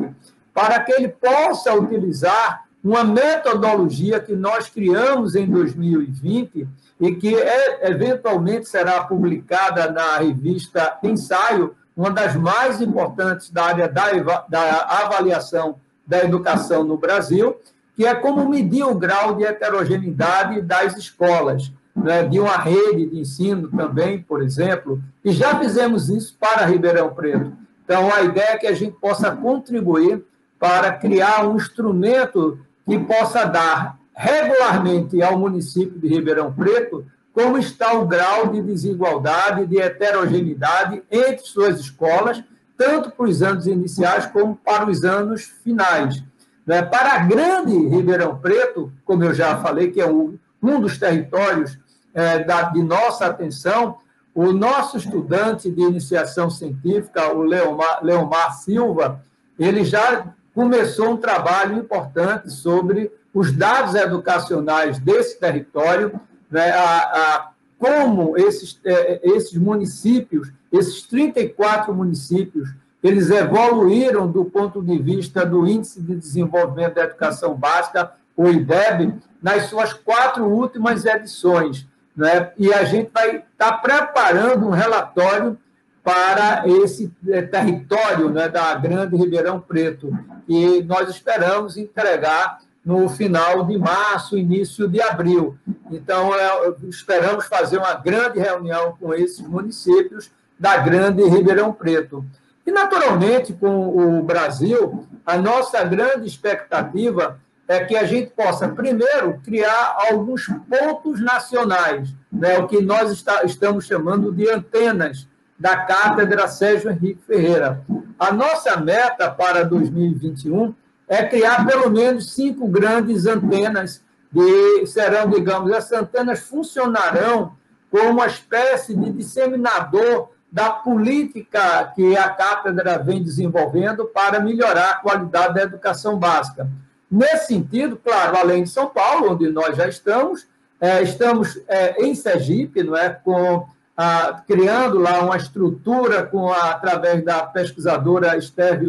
para 0.51 0.79
que 0.79 0.91
ele 0.91 1.07
possa 1.07 1.73
utilizar 1.75 2.65
uma 2.83 3.03
metodologia 3.03 4.19
que 4.19 4.35
nós 4.35 4.69
criamos 4.69 5.35
em 5.35 5.45
2020 5.45 6.67
e 6.99 7.15
que 7.15 7.35
é, 7.35 7.91
eventualmente 7.91 8.67
será 8.67 9.03
publicada 9.03 9.91
na 9.91 10.17
revista 10.17 10.97
Ensaio, 11.03 11.75
uma 11.95 12.09
das 12.09 12.35
mais 12.35 12.81
importantes 12.81 13.51
da 13.51 13.65
área 13.65 13.87
da, 13.87 14.45
da 14.49 14.81
avaliação 15.03 15.75
da 16.07 16.23
educação 16.23 16.83
no 16.83 16.97
Brasil, 16.97 17.55
que 18.01 18.07
é 18.07 18.15
como 18.15 18.49
medir 18.49 18.83
o 18.83 18.95
grau 18.95 19.35
de 19.35 19.43
heterogeneidade 19.43 20.59
das 20.59 20.97
escolas, 20.97 21.71
né, 21.95 22.23
de 22.23 22.39
uma 22.39 22.57
rede 22.57 23.05
de 23.05 23.19
ensino 23.19 23.67
também, 23.67 24.23
por 24.23 24.41
exemplo, 24.41 24.99
e 25.23 25.31
já 25.31 25.59
fizemos 25.59 26.09
isso 26.09 26.35
para 26.39 26.65
Ribeirão 26.65 27.13
Preto. 27.13 27.53
Então, 27.85 28.11
a 28.11 28.23
ideia 28.23 28.53
é 28.53 28.57
que 28.57 28.65
a 28.65 28.73
gente 28.73 28.97
possa 28.99 29.29
contribuir 29.35 30.25
para 30.57 30.91
criar 30.93 31.47
um 31.47 31.57
instrumento 31.57 32.57
que 32.87 32.97
possa 32.97 33.45
dar 33.45 33.99
regularmente 34.15 35.21
ao 35.21 35.37
município 35.37 35.99
de 35.99 36.07
Ribeirão 36.07 36.51
Preto 36.51 37.05
como 37.31 37.59
está 37.59 37.93
o 37.93 38.07
grau 38.07 38.47
de 38.47 38.63
desigualdade, 38.63 39.67
de 39.67 39.79
heterogeneidade 39.79 41.03
entre 41.11 41.45
suas 41.45 41.79
escolas, 41.79 42.43
tanto 42.75 43.11
para 43.11 43.27
os 43.27 43.43
anos 43.43 43.67
iniciais 43.67 44.25
como 44.25 44.55
para 44.55 44.89
os 44.89 45.03
anos 45.03 45.43
finais. 45.63 46.23
Né? 46.71 46.81
Para 46.81 47.15
a 47.15 47.17
grande 47.17 47.77
Ribeirão 47.89 48.37
Preto, 48.37 48.93
como 49.03 49.25
eu 49.25 49.33
já 49.33 49.57
falei, 49.57 49.91
que 49.91 49.99
é 49.99 50.09
um, 50.09 50.37
dos 50.79 50.97
territórios 50.97 51.77
é, 52.13 52.45
da, 52.45 52.61
de 52.61 52.81
nossa 52.81 53.25
atenção, 53.25 53.97
o 54.33 54.53
nosso 54.53 54.95
estudante 54.95 55.69
de 55.69 55.81
iniciação 55.81 56.49
científica, 56.49 57.33
o 57.33 57.41
Leomar, 57.41 57.99
Leomar 58.01 58.53
Silva, 58.53 59.21
ele 59.59 59.83
já 59.83 60.33
começou 60.55 61.09
um 61.09 61.17
trabalho 61.17 61.77
importante 61.77 62.49
sobre 62.49 63.11
os 63.33 63.51
dados 63.51 63.93
educacionais 63.93 64.97
desse 64.97 65.37
território, 65.37 66.21
né, 66.49 66.71
a, 66.71 66.99
a, 66.99 67.51
como 67.77 68.37
esses, 68.37 68.79
é, 68.85 69.19
esses 69.23 69.57
municípios, 69.57 70.49
esses 70.71 71.01
34 71.01 71.93
municípios, 71.93 72.69
eles 73.03 73.29
evoluíram 73.29 74.27
do 74.27 74.45
ponto 74.45 74.81
de 74.81 74.97
vista 74.97 75.45
do 75.45 75.67
Índice 75.67 76.01
de 76.01 76.15
Desenvolvimento 76.15 76.95
da 76.95 77.03
Educação 77.03 77.55
Básica, 77.55 78.11
o 78.35 78.47
IDEB, 78.47 79.15
nas 79.41 79.65
suas 79.65 79.93
quatro 79.93 80.45
últimas 80.45 81.05
edições. 81.05 81.87
Né? 82.15 82.51
E 82.57 82.71
a 82.73 82.83
gente 82.83 83.09
vai 83.11 83.37
estar 83.37 83.43
tá 83.57 83.73
preparando 83.73 84.67
um 84.67 84.71
relatório 84.71 85.57
para 86.03 86.63
esse 86.67 87.11
é, 87.27 87.41
território 87.41 88.29
né, 88.29 88.49
da 88.49 88.73
Grande 88.75 89.15
Ribeirão 89.15 89.59
Preto, 89.59 90.11
e 90.47 90.81
nós 90.83 91.09
esperamos 91.09 91.77
entregar 91.77 92.59
no 92.83 93.07
final 93.07 93.63
de 93.65 93.77
março, 93.77 94.37
início 94.37 94.87
de 94.87 94.99
abril. 94.99 95.55
Então, 95.91 96.33
é, 96.33 96.73
esperamos 96.89 97.45
fazer 97.45 97.77
uma 97.77 97.93
grande 97.93 98.39
reunião 98.39 98.97
com 98.99 99.13
esses 99.13 99.47
municípios 99.47 100.31
da 100.59 100.77
Grande 100.77 101.23
Ribeirão 101.23 101.71
Preto. 101.71 102.25
E, 102.71 102.73
naturalmente, 102.73 103.51
com 103.51 104.19
o 104.19 104.23
Brasil, 104.23 105.05
a 105.25 105.37
nossa 105.37 105.83
grande 105.83 106.25
expectativa 106.25 107.37
é 107.67 107.83
que 107.83 107.97
a 107.97 108.05
gente 108.05 108.31
possa, 108.31 108.69
primeiro, 108.69 109.41
criar 109.43 109.97
alguns 110.09 110.47
pontos 110.69 111.19
nacionais, 111.19 112.15
né, 112.31 112.59
o 112.59 112.69
que 112.69 112.81
nós 112.81 113.11
está, 113.11 113.43
estamos 113.43 113.85
chamando 113.85 114.31
de 114.31 114.49
antenas 114.49 115.27
da 115.59 115.75
Cátedra 115.85 116.47
Sérgio 116.47 116.91
Henrique 116.91 117.21
Ferreira. 117.27 117.83
A 118.17 118.31
nossa 118.31 118.77
meta 118.77 119.29
para 119.29 119.65
2021 119.65 120.73
é 121.09 121.25
criar 121.25 121.65
pelo 121.65 121.89
menos 121.89 122.33
cinco 122.33 122.69
grandes 122.69 123.25
antenas, 123.25 124.01
de, 124.31 124.85
serão, 124.87 125.29
digamos, 125.29 125.71
essas 125.71 125.99
antenas 125.99 126.39
funcionarão 126.39 127.51
como 127.89 128.11
uma 128.11 128.27
espécie 128.27 128.95
de 128.95 129.11
disseminador 129.11 130.29
da 130.51 130.69
política 130.69 131.91
que 131.95 132.17
a 132.17 132.29
cátedra 132.29 132.97
vem 132.99 133.23
desenvolvendo 133.23 134.05
para 134.05 134.39
melhorar 134.39 134.91
a 134.91 134.95
qualidade 134.95 135.53
da 135.53 135.61
educação 135.61 136.17
básica. 136.17 136.67
Nesse 137.09 137.47
sentido, 137.47 137.95
claro, 137.95 138.37
além 138.37 138.63
de 138.63 138.69
São 138.69 138.87
Paulo, 138.87 139.31
onde 139.31 139.49
nós 139.49 139.77
já 139.77 139.87
estamos, 139.87 140.45
é, 140.79 141.01
estamos 141.01 141.61
é, 141.67 142.03
em 142.03 142.13
Sergipe, 142.13 142.83
não 142.83 142.97
é, 142.97 143.09
com 143.09 143.65
a, 143.95 144.41
criando 144.45 144.97
lá 144.97 145.21
uma 145.21 145.37
estrutura 145.37 146.23
com 146.23 146.51
a, 146.51 146.71
através 146.71 147.23
da 147.23 147.43
pesquisadora 147.43 148.37
Esther 148.37 148.79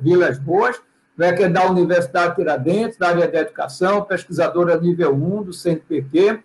Vilas 0.00 0.38
Boas, 0.38 0.76
né, 1.16 1.32
que 1.32 1.44
é 1.44 1.48
da 1.48 1.64
Universidade 1.64 2.34
Tiradentes, 2.34 2.98
da 2.98 3.08
área 3.08 3.26
de 3.26 3.36
educação, 3.38 4.02
pesquisadora 4.02 4.78
nível 4.78 5.14
1 5.14 5.44
do 5.44 5.52
CNPq, 5.52 6.42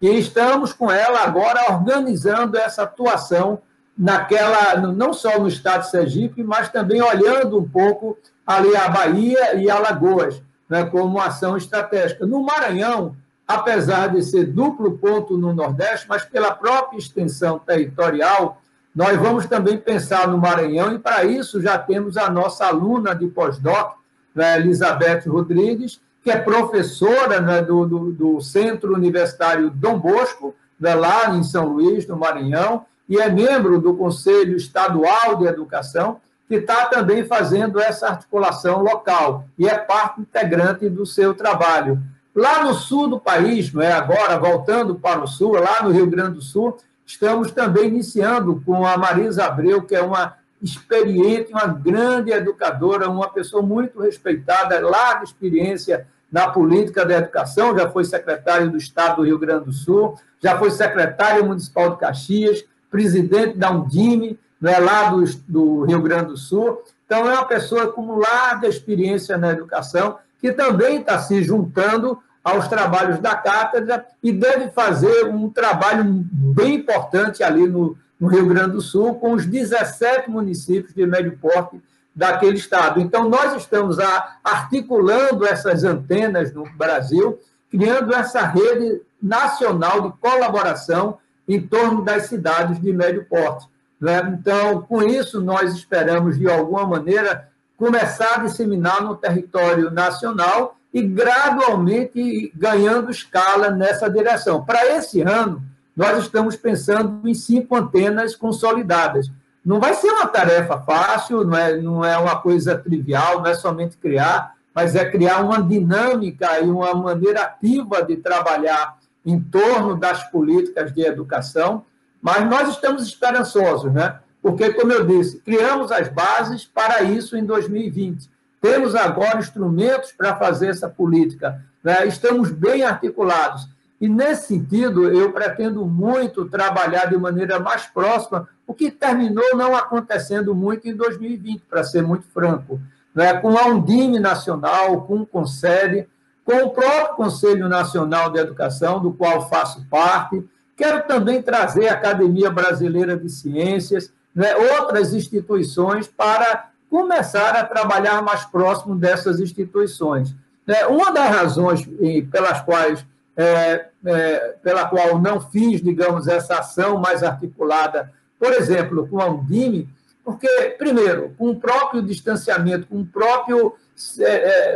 e 0.00 0.08
estamos 0.18 0.72
com 0.72 0.90
ela 0.90 1.20
agora 1.20 1.72
organizando 1.72 2.56
essa 2.56 2.84
atuação 2.84 3.60
naquela, 3.96 4.76
não 4.76 5.12
só 5.12 5.38
no 5.38 5.48
estado 5.48 5.82
de 5.82 5.90
Sergipe, 5.90 6.42
mas 6.42 6.68
também 6.68 7.00
olhando 7.00 7.58
um 7.58 7.68
pouco 7.68 8.18
ali 8.46 8.74
a 8.76 8.88
Bahia 8.88 9.54
e 9.56 9.70
Alagoas, 9.70 10.42
né, 10.68 10.84
como 10.84 11.20
ação 11.20 11.56
estratégica. 11.56 12.26
No 12.26 12.42
Maranhão, 12.42 13.16
apesar 13.46 14.08
de 14.08 14.22
ser 14.22 14.46
duplo 14.46 14.98
ponto 14.98 15.36
no 15.36 15.52
Nordeste, 15.52 16.06
mas 16.08 16.24
pela 16.24 16.50
própria 16.50 16.98
extensão 16.98 17.58
territorial, 17.58 18.60
nós 18.94 19.18
vamos 19.18 19.46
também 19.46 19.76
pensar 19.76 20.28
no 20.28 20.38
Maranhão, 20.38 20.94
e 20.94 20.98
para 20.98 21.24
isso 21.24 21.60
já 21.60 21.78
temos 21.78 22.16
a 22.16 22.30
nossa 22.30 22.66
aluna 22.66 23.14
de 23.14 23.26
pós-doc, 23.26 23.96
né, 24.34 24.58
Elizabeth 24.58 25.22
Rodrigues, 25.26 26.00
que 26.22 26.30
é 26.30 26.38
professora 26.38 27.40
né, 27.40 27.60
do, 27.60 27.86
do, 27.86 28.12
do, 28.12 28.40
Centro 28.40 28.94
Universitário 28.94 29.70
Dom 29.70 29.98
Bosco, 29.98 30.54
né, 30.80 30.94
lá 30.94 31.30
em 31.36 31.42
São 31.42 31.66
Luís, 31.66 32.06
no 32.06 32.16
Maranhão, 32.16 32.86
e 33.08 33.18
é 33.18 33.28
membro 33.28 33.80
do 33.80 33.94
Conselho 33.94 34.56
Estadual 34.56 35.36
de 35.36 35.46
Educação, 35.46 36.20
que 36.48 36.56
está 36.56 36.86
também 36.86 37.24
fazendo 37.24 37.80
essa 37.80 38.08
articulação 38.08 38.82
local 38.82 39.46
e 39.58 39.68
é 39.68 39.76
parte 39.76 40.20
integrante 40.20 40.88
do 40.88 41.06
seu 41.06 41.34
trabalho. 41.34 42.00
Lá 42.34 42.64
no 42.64 42.74
sul 42.74 43.08
do 43.08 43.20
país, 43.20 43.72
não 43.72 43.80
é 43.80 43.92
agora 43.92 44.38
voltando 44.38 44.94
para 44.96 45.22
o 45.22 45.26
sul, 45.26 45.52
lá 45.52 45.82
no 45.82 45.90
Rio 45.90 46.06
Grande 46.06 46.34
do 46.34 46.42
Sul, 46.42 46.76
estamos 47.06 47.50
também 47.50 47.88
iniciando 47.88 48.62
com 48.66 48.84
a 48.84 48.96
Marisa 48.96 49.44
Abreu, 49.44 49.82
que 49.82 49.94
é 49.94 50.02
uma 50.02 50.34
experiente, 50.60 51.52
uma 51.52 51.66
grande 51.66 52.32
educadora, 52.32 53.08
uma 53.08 53.28
pessoa 53.28 53.62
muito 53.62 54.00
respeitada, 54.00 54.80
larga 54.80 55.22
experiência 55.22 56.06
na 56.32 56.48
política 56.48 57.04
da 57.04 57.18
educação, 57.18 57.76
já 57.76 57.88
foi 57.88 58.04
secretário 58.04 58.70
do 58.70 58.76
Estado 58.76 59.16
do 59.16 59.22
Rio 59.22 59.38
Grande 59.38 59.66
do 59.66 59.72
Sul, 59.72 60.18
já 60.42 60.58
foi 60.58 60.70
secretário 60.70 61.44
municipal 61.44 61.90
de 61.90 61.98
Caxias, 61.98 62.64
presidente 62.94 63.58
da 63.58 63.72
Undime, 63.72 64.38
né, 64.60 64.78
lá 64.78 65.10
do, 65.10 65.24
do 65.48 65.82
Rio 65.82 66.00
Grande 66.00 66.26
do 66.26 66.36
Sul. 66.36 66.80
Então, 67.04 67.28
é 67.28 67.32
uma 67.32 67.44
pessoa 67.44 67.88
com 67.88 68.20
larga 68.20 68.68
experiência 68.68 69.36
na 69.36 69.50
educação, 69.50 70.16
que 70.40 70.52
também 70.52 71.00
está 71.00 71.18
se 71.18 71.42
juntando 71.42 72.16
aos 72.44 72.68
trabalhos 72.68 73.18
da 73.18 73.34
cátedra 73.34 74.06
e 74.22 74.30
deve 74.30 74.70
fazer 74.70 75.24
um 75.26 75.50
trabalho 75.50 76.04
bem 76.04 76.76
importante 76.76 77.42
ali 77.42 77.66
no, 77.66 77.98
no 78.20 78.28
Rio 78.28 78.46
Grande 78.46 78.70
do 78.70 78.80
Sul, 78.80 79.16
com 79.16 79.32
os 79.32 79.44
17 79.44 80.30
municípios 80.30 80.94
de 80.94 81.04
médio 81.04 81.36
porte 81.36 81.82
daquele 82.14 82.58
estado. 82.58 83.00
Então, 83.00 83.28
nós 83.28 83.56
estamos 83.56 83.98
articulando 84.44 85.44
essas 85.44 85.82
antenas 85.82 86.54
no 86.54 86.62
Brasil, 86.76 87.40
criando 87.68 88.14
essa 88.14 88.42
rede 88.42 89.02
nacional 89.20 90.00
de 90.00 90.16
colaboração 90.18 91.18
em 91.48 91.60
torno 91.60 92.02
das 92.02 92.26
cidades 92.26 92.80
de 92.80 92.92
médio 92.92 93.26
porte. 93.26 93.66
Né? 94.00 94.36
Então, 94.38 94.82
com 94.82 95.02
isso, 95.02 95.40
nós 95.40 95.74
esperamos, 95.74 96.38
de 96.38 96.48
alguma 96.50 96.86
maneira, 96.86 97.48
começar 97.76 98.36
a 98.36 98.38
disseminar 98.38 99.02
no 99.02 99.16
território 99.16 99.90
nacional 99.90 100.76
e 100.92 101.02
gradualmente 101.02 102.52
ganhando 102.54 103.10
escala 103.10 103.70
nessa 103.70 104.08
direção. 104.08 104.64
Para 104.64 104.96
esse 104.96 105.20
ano, 105.20 105.62
nós 105.96 106.18
estamos 106.18 106.56
pensando 106.56 107.28
em 107.28 107.34
cinco 107.34 107.76
antenas 107.76 108.34
consolidadas. 108.34 109.30
não 109.64 109.80
vai 109.80 109.94
ser 109.94 110.10
uma 110.10 110.26
tarefa 110.26 110.78
fácil, 110.80 111.44
não 111.44 111.56
é, 111.56 111.76
não 111.76 112.04
é 112.04 112.16
uma 112.18 112.36
coisa 112.36 112.76
trivial, 112.76 113.38
não 113.38 113.46
é 113.46 113.54
somente 113.54 113.96
criar, 113.96 114.54
mas 114.74 114.94
é 114.94 115.08
criar 115.08 115.40
uma 115.40 115.62
dinâmica 115.62 116.60
e 116.60 116.68
uma 116.68 116.94
maneira 116.94 117.42
ativa 117.42 118.02
de 118.02 118.16
trabalhar 118.16 118.98
em 119.24 119.40
torno 119.40 119.96
das 119.96 120.30
políticas 120.30 120.92
de 120.92 121.02
educação, 121.02 121.84
mas 122.20 122.48
nós 122.48 122.68
estamos 122.70 123.02
esperançosos, 123.02 123.92
né? 123.92 124.18
Porque, 124.42 124.74
como 124.74 124.92
eu 124.92 125.06
disse, 125.06 125.38
criamos 125.38 125.90
as 125.90 126.08
bases 126.08 126.66
para 126.66 127.02
isso 127.02 127.36
em 127.36 127.44
2020. 127.44 128.28
Temos 128.60 128.94
agora 128.94 129.38
instrumentos 129.38 130.12
para 130.12 130.36
fazer 130.36 130.68
essa 130.68 130.88
política, 130.88 131.62
né? 131.82 132.06
estamos 132.06 132.50
bem 132.50 132.82
articulados. 132.82 133.66
E, 134.00 134.08
nesse 134.08 134.48
sentido, 134.48 135.10
eu 135.10 135.32
pretendo 135.32 135.86
muito 135.86 136.44
trabalhar 136.46 137.06
de 137.06 137.16
maneira 137.16 137.58
mais 137.58 137.86
próxima, 137.86 138.48
o 138.66 138.74
que 138.74 138.90
terminou 138.90 139.56
não 139.56 139.74
acontecendo 139.74 140.54
muito 140.54 140.88
em 140.88 140.94
2020, 140.94 141.62
para 141.68 141.84
ser 141.84 142.02
muito 142.02 142.26
franco. 142.32 142.80
Né? 143.14 143.32
Com 143.34 143.56
a 143.56 143.66
Undime 143.66 144.18
Nacional, 144.18 145.02
com 145.02 145.20
o 145.20 145.26
Concede, 145.26 146.06
com 146.44 146.56
o 146.64 146.70
próprio 146.70 147.16
Conselho 147.16 147.68
Nacional 147.68 148.30
de 148.30 148.38
Educação, 148.38 149.00
do 149.00 149.12
qual 149.12 149.48
faço 149.48 149.84
parte. 149.88 150.44
Quero 150.76 151.06
também 151.06 151.40
trazer 151.40 151.88
a 151.88 151.94
Academia 151.94 152.50
Brasileira 152.50 153.16
de 153.16 153.30
Ciências, 153.30 154.12
né? 154.34 154.54
outras 154.56 155.14
instituições, 155.14 156.06
para 156.06 156.70
começar 156.90 157.56
a 157.56 157.64
trabalhar 157.64 158.22
mais 158.22 158.44
próximo 158.44 158.94
dessas 158.94 159.40
instituições. 159.40 160.34
Né? 160.66 160.86
Uma 160.86 161.10
das 161.10 161.30
razões 161.30 161.88
pelas 162.30 162.60
quais 162.62 163.04
é, 163.36 163.86
é, 164.04 164.54
pela 164.62 164.86
qual 164.86 165.18
não 165.18 165.40
fiz, 165.40 165.82
digamos, 165.82 166.28
essa 166.28 166.58
ação 166.58 166.98
mais 166.98 167.22
articulada, 167.22 168.12
por 168.38 168.52
exemplo, 168.52 169.08
com 169.08 169.20
a 169.20 169.26
Undime, 169.26 169.88
porque, 170.24 170.48
primeiro, 170.78 171.34
com 171.36 171.50
o 171.50 171.56
próprio 171.56 172.00
distanciamento, 172.00 172.86
com 172.86 173.00
o 173.00 173.06
próprio 173.06 173.74
é, 174.18 174.24